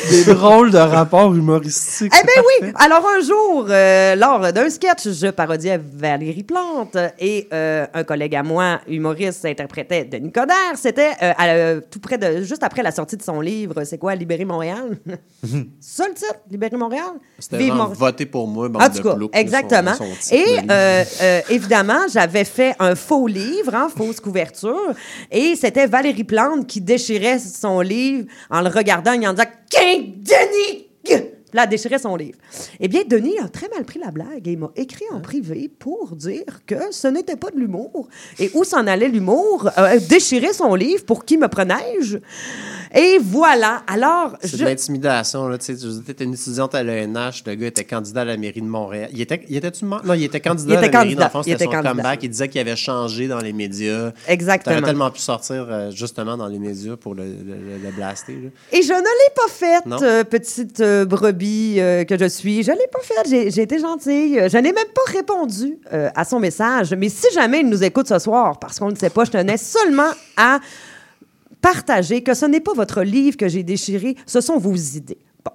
[0.10, 2.14] Des drôles de rapports humoristiques.
[2.20, 2.72] Eh bien oui!
[2.76, 8.36] Alors un jour, euh, lors d'un sketch, je parodiais Valérie Plante et euh, un collègue
[8.36, 10.56] à moi, humoriste, interprétait Denis Coderre.
[10.76, 13.98] C'était euh, à, euh, tout près de, juste après la sortie de son livre, c'est
[13.98, 14.98] quoi, Libérer Montréal?
[15.44, 17.12] C'est ça le titre, Libérer Montréal?
[17.40, 19.94] C'était Mont- voter pour moi, bande en de cas, exactement.
[19.94, 20.66] son- son titre et de livre.
[20.82, 24.94] Euh, euh, évidemment, j'avais fait un faux livre, hein, fausse couverture,
[25.32, 30.24] et c'était Valérie Plante qui déchirait son livre en le regardant et en disant King
[30.24, 31.41] Denis!
[31.54, 32.38] Là, elle déchirait son livre.
[32.80, 35.18] Eh bien, Denis a très mal pris la blague et il m'a écrit Hein?
[35.18, 38.08] en privé pour dire que ce n'était pas de l'humour.
[38.40, 39.70] Et où s'en allait l'humour?
[39.78, 42.18] Euh, déchirer son livre pour qui me prenais-je?
[42.94, 43.84] Et voilà.
[43.88, 44.58] Alors, C'est je...
[44.58, 45.58] de l'intimidation, là.
[45.58, 48.66] Tu sais, étais une étudiante à l'ENH, le gars était candidat à la mairie de
[48.68, 49.10] Montréal.
[49.14, 50.02] Il était, il était-tu mort?
[50.06, 51.24] Non, il était candidat Il à la était mairie candidat.
[51.26, 51.92] d'enfance, Il c'était était son candidat.
[51.94, 52.24] comeback.
[52.24, 54.12] Il disait qu'il avait changé dans les médias.
[54.28, 54.76] Exactement.
[54.76, 58.34] T'aurais tellement pu sortir, euh, justement, dans les médias pour le, le- le- le blaster,
[58.34, 58.50] là.
[58.78, 61.06] Et je ne l'ai pas faite, euh, petite euh,
[61.80, 62.64] euh, que je suis.
[62.64, 63.28] Je ne l'ai pas faite.
[63.30, 64.40] J'ai, j'ai été gentille.
[64.50, 66.94] Je n'ai même pas répondu euh, à son message.
[66.98, 69.58] Mais si jamais il nous écoute ce soir, parce qu'on ne sait pas, je tenais
[69.58, 70.60] seulement à
[71.62, 75.18] partager que ce n'est pas votre livre que j'ai déchiré, ce sont vos idées.
[75.44, 75.52] Bon.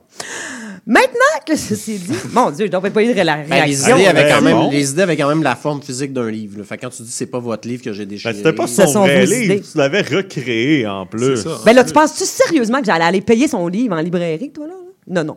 [0.88, 1.10] Maintenant
[1.46, 3.96] que ceci dit, mon Dieu, je ne devrais pas lire la Ben, les, réaction.
[3.96, 6.58] idées avaient quand Ouais, même, les idées avaient quand même la forme physique d'un livre.
[6.58, 6.64] là.
[6.64, 8.32] Fait quand tu dis c'est pas votre livre que j'ai déchiré.
[8.34, 9.54] Ben, c'était pas Ce son sont vrai vos livre.
[9.54, 9.62] idées.
[9.62, 11.42] Tu l'avais recréé en plus.
[11.42, 11.58] Ça.
[11.64, 14.74] Ben là, tu penses-tu sérieusement que j'allais aller payer son livre en librairie, toi, là?
[15.08, 15.36] Non, non.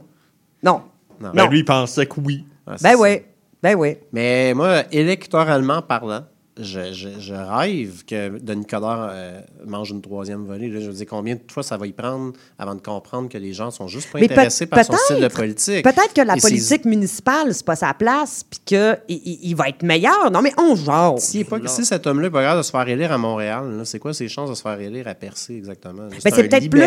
[0.63, 0.81] Non.
[1.19, 1.31] Non.
[1.33, 2.45] Ben, lui, il pensait que oui.
[2.77, 2.99] C'est Ben ça.
[3.01, 3.21] oui.
[3.61, 3.97] Ben oui.
[4.13, 6.25] Mais moi, électoralement parlant,
[6.59, 10.67] je, je, je rêve que Denis Coderre euh, mange une troisième volée.
[10.69, 10.79] Là.
[10.81, 13.53] Je veux dire, combien de fois ça va y prendre avant de comprendre que les
[13.53, 15.83] gens sont juste pas Mais intéressés par son style de politique?
[15.83, 19.69] Peut-être que la Et politique municipale, c'est pas sa place, puis qu'il il, il va
[19.69, 20.29] être meilleur.
[20.31, 23.11] Non, mais on est pas- si cet homme-là n'est pas capable de se faire élire
[23.11, 26.07] à Montréal, c'est quoi ses chances de se faire élire à Percé exactement?
[26.11, 26.79] Mais c'est peut-être plus.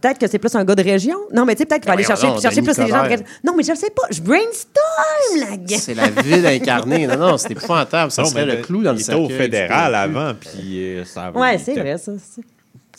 [0.00, 1.18] Peut-être que c'est plus un gars de région.
[1.32, 3.24] Non, mais tu sais, peut-être qu'il va Ben aller chercher, plus les gens de région.
[3.42, 4.02] Non, mais je le sais pas.
[4.10, 5.78] Je brainstorm, la gueule.
[5.78, 7.06] C'est la ville incarnée.
[7.06, 8.10] Non, non, c'était épouvantable.
[8.10, 11.24] Ça Non, serait le clou dans le Il était au fédéral avant, puis euh, ça
[11.26, 12.12] avait- Ouais, c'est vrai, ça.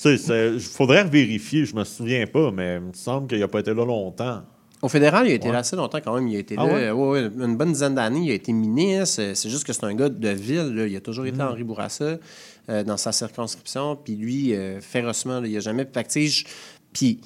[0.01, 3.47] Tu sais, il faudrait vérifier, je me souviens pas, mais il me semble qu'il n'a
[3.47, 4.41] pas été là longtemps.
[4.81, 5.53] Au fédéral, il a été Ouais.
[5.53, 6.27] là assez longtemps quand même.
[6.27, 6.91] Il a été Ah là ouais?
[6.91, 8.19] ouais, ouais, une bonne dizaine d'années.
[8.25, 9.21] Il a été ministre.
[9.21, 10.73] Euh, C'est juste que c'est un gars de ville.
[10.75, 10.85] là.
[10.85, 11.27] Il a toujours Mm.
[11.29, 12.17] été Henri Bourassa
[12.69, 13.95] euh, dans sa circonscription.
[13.95, 15.87] Puis lui, euh, férocement, là, il n'a jamais.
[15.91, 16.45] Fait que, tu sais, je-
[16.93, 17.19] Puis.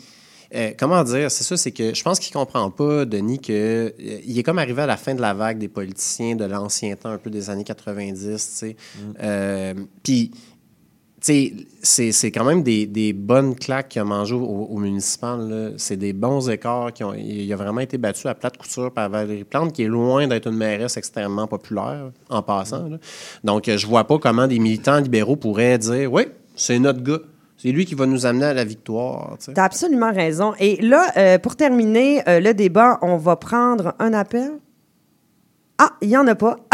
[0.55, 1.29] Euh, comment dire?
[1.29, 4.57] C'est ça, c'est que je pense qu'il comprend pas, Denis, que euh, il est comme
[4.57, 7.49] arrivé à la fin de la vague des politiciens de l'ancien temps, un peu des
[7.49, 8.75] années 90, tu sais.
[8.75, 8.99] Mm.
[9.21, 10.31] Euh, Puis,
[11.21, 15.73] tu sais, c'est quand même des, des bonnes claques qu'il a mangées au, au municipal.
[15.77, 16.93] C'est des bons écarts.
[16.93, 19.87] Qui ont, il a vraiment été battu à plate couture par Valérie Plante, qui est
[19.87, 22.87] loin d'être une mairesse extrêmement populaire, en passant.
[22.87, 22.97] là.
[23.43, 26.23] Donc, je vois pas comment des militants libéraux pourraient dire Oui,
[26.55, 27.19] c'est notre gars.
[27.61, 29.35] C'est lui qui va nous amener à la victoire.
[29.43, 29.51] tu.
[29.53, 30.53] T'as absolument raison.
[30.59, 34.51] Et là, euh, pour terminer euh, le débat, on va prendre un appel.
[35.77, 36.55] Ah, il n'y en a pas.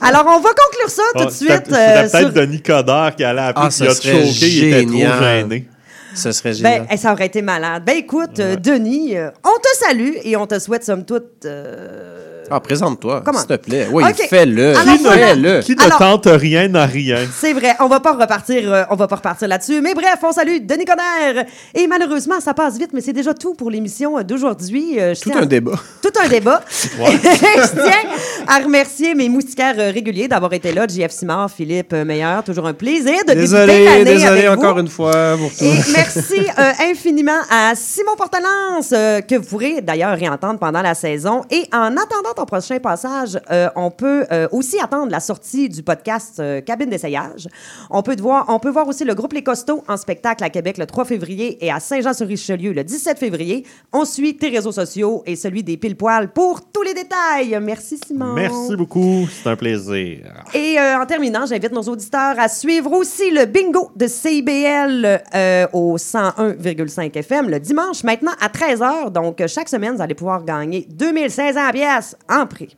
[0.00, 1.50] Alors, on va conclure ça tout Ah, de suite.
[1.64, 4.82] C'était euh, peut-être sur- Denis Coderre qui allait appeler, Ah, a serait choqué, il était
[4.84, 5.40] trop génial.
[5.40, 5.68] gêné.
[6.14, 6.86] Ce serait génial.
[6.88, 7.82] Ben, ça aurait été malade.
[7.84, 11.44] Ben écoute, euh, Denis, euh, on te salue et on te souhaite, somme toute...
[11.44, 13.38] euh, Ah, présente-toi, Comment?
[13.38, 13.88] s'il te plaît.
[13.92, 14.26] Oui, OK.
[14.28, 14.74] fais-le.
[14.74, 15.60] Fais-le.
[15.60, 17.18] Qui ne tente rien n'a rien.
[17.34, 19.80] C'est vrai, on va pas repartir, euh, on va pas repartir là-dessus.
[19.80, 21.44] Mais bref, on salue Denis Coderre.
[21.74, 24.98] Et malheureusement, ça passe vite, mais c'est déjà tout pour l'émission d'aujourd'hui.
[25.00, 25.78] Euh, Tout tiens un débat.
[26.02, 26.62] Tout un débat.
[26.70, 28.10] je tiens
[28.46, 30.86] à remercier mes moustiquaires euh, réguliers d'avoir été là.
[30.86, 34.74] JF Simard, Philippe euh, Meilleur, toujours un plaisir de débuter Désolé, l'année désolé avec encore
[34.74, 34.80] vous.
[34.80, 35.64] une fois pour tout.
[35.64, 40.94] Et merci euh, infiniment à Simon Portelance, euh, que vous pourrez d'ailleurs réentendre pendant la
[40.94, 41.42] saison.
[41.50, 45.82] Et en attendant ton prochain passage, euh, on peut euh, aussi attendre la sortie du
[45.82, 47.48] podcast euh, Cabine d'essayage.
[47.90, 50.78] On peut, voir, on peut voir aussi le groupe Les Costauds en spectacle à Québec
[50.78, 53.64] le 3 février et à Saint-Jean-sur-Richelieu le 17 février.
[53.92, 57.58] On suit tes réseaux sociaux et celui des pile-poils pour tous les détails.
[57.62, 58.34] Merci Simon.
[58.34, 60.44] Merci beaucoup, c'est un plaisir.
[60.52, 65.22] Et en terminant, j'invite nos auditeurs à suivre aussi le bingo de CIBL
[65.72, 69.10] au 101,5 FM le dimanche, maintenant à 13h.
[69.10, 72.76] Donc, chaque semaine, vous allez pouvoir gagner 2500 pièces en prix.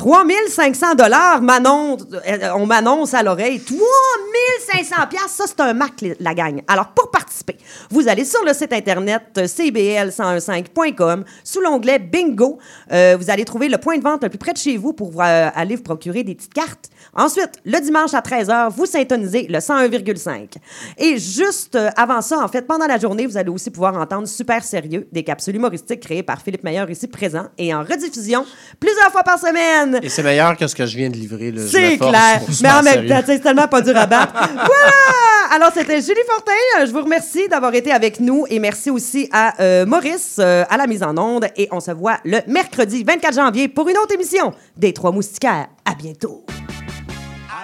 [0.00, 3.60] 3500 dollars, euh, on m'annonce à l'oreille.
[3.60, 6.62] 3500 pièces, ça c'est un Mac la gang.
[6.68, 7.58] Alors pour participer,
[7.90, 12.58] vous allez sur le site internet euh, cbl1015.com sous l'onglet bingo,
[12.92, 15.20] euh, vous allez trouver le point de vente le plus près de chez vous pour
[15.20, 16.88] aller vous procurer des petites cartes.
[17.14, 20.54] Ensuite, le dimanche à 13h, vous syntonisez le 101,5.
[20.98, 24.28] Et juste euh, avant ça, en fait, pendant la journée, vous allez aussi pouvoir entendre
[24.28, 28.44] Super Sérieux, des capsules humoristiques créées par Philippe Meilleur ici présent et en rediffusion
[28.78, 29.98] plusieurs fois par semaine.
[30.02, 31.50] Et c'est meilleur que ce que je viens de livrer.
[31.50, 31.62] là.
[31.62, 32.40] Je C'est clair.
[32.46, 34.32] pour Mais en même temps, c'est tellement pas dur à battre.
[34.54, 35.52] voilà!
[35.52, 36.52] Alors, c'était Julie Fortin.
[36.78, 40.64] Euh, Je vous remercie d'avoir été avec nous et merci aussi à euh, Maurice euh,
[40.70, 41.46] à la mise en onde.
[41.56, 45.66] Et on se voit le mercredi 24 janvier pour une autre émission des Trois Moustiquaires.
[45.84, 46.44] À bientôt.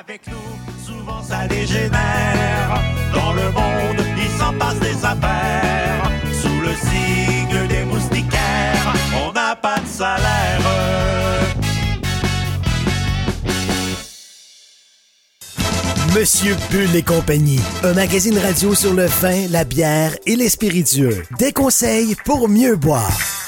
[0.09, 2.80] Avec nous, souvent ça dégénère.
[3.12, 6.12] Dans le monde, il s'en passe des affaires.
[6.32, 8.94] Sous le signe des moustiquaires,
[9.26, 10.61] on n'a pas de salaire.
[16.14, 21.24] Monsieur Bull et compagnie, un magazine radio sur le vin, la bière et les spiritueux.
[21.40, 23.45] Des conseils pour mieux boire.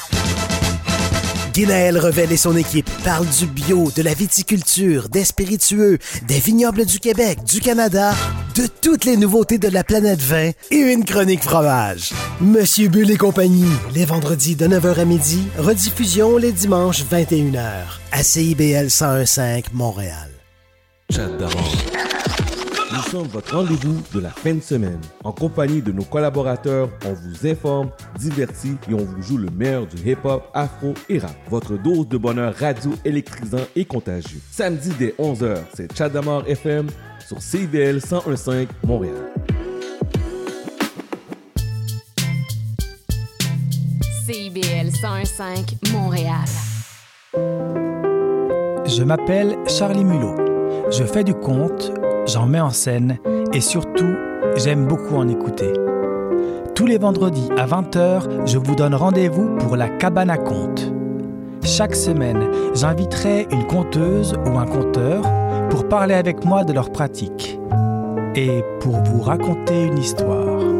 [1.58, 5.98] Guinaël Revel et son équipe parlent du bio, de la viticulture, des spiritueux,
[6.28, 8.14] des vignobles du Québec, du Canada,
[8.54, 12.12] de toutes les nouveautés de la planète vin et une chronique fromage.
[12.40, 17.72] Monsieur Bull et compagnie, les vendredis de 9h à midi, rediffusion les dimanches 21h
[18.12, 20.30] à CIBL 1015 Montréal.
[23.10, 25.00] Sommes votre rendez-vous de la fin de semaine.
[25.24, 29.86] En compagnie de nos collaborateurs, on vous informe, divertit et on vous joue le meilleur
[29.86, 31.34] du hip-hop, afro et rap.
[31.48, 34.40] Votre dose de bonheur radio électrisant et contagieux.
[34.50, 36.88] Samedi dès 11h, c'est Chadamar FM
[37.26, 39.32] sur CBL 1015 Montréal.
[44.26, 46.44] CIBL 101.5 Montréal.
[48.84, 50.34] Je m'appelle Charlie Mulot.
[50.90, 51.92] Je fais du conte,
[52.28, 53.18] j'en mets en scène
[53.52, 54.14] et surtout,
[54.56, 55.72] j'aime beaucoup en écouter.
[56.74, 60.92] Tous les vendredis à 20h, je vous donne rendez-vous pour la cabane à contes.
[61.64, 65.22] Chaque semaine, j'inviterai une conteuse ou un conteur
[65.70, 67.58] pour parler avec moi de leur pratique
[68.36, 70.77] et pour vous raconter une histoire.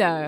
[0.00, 0.16] On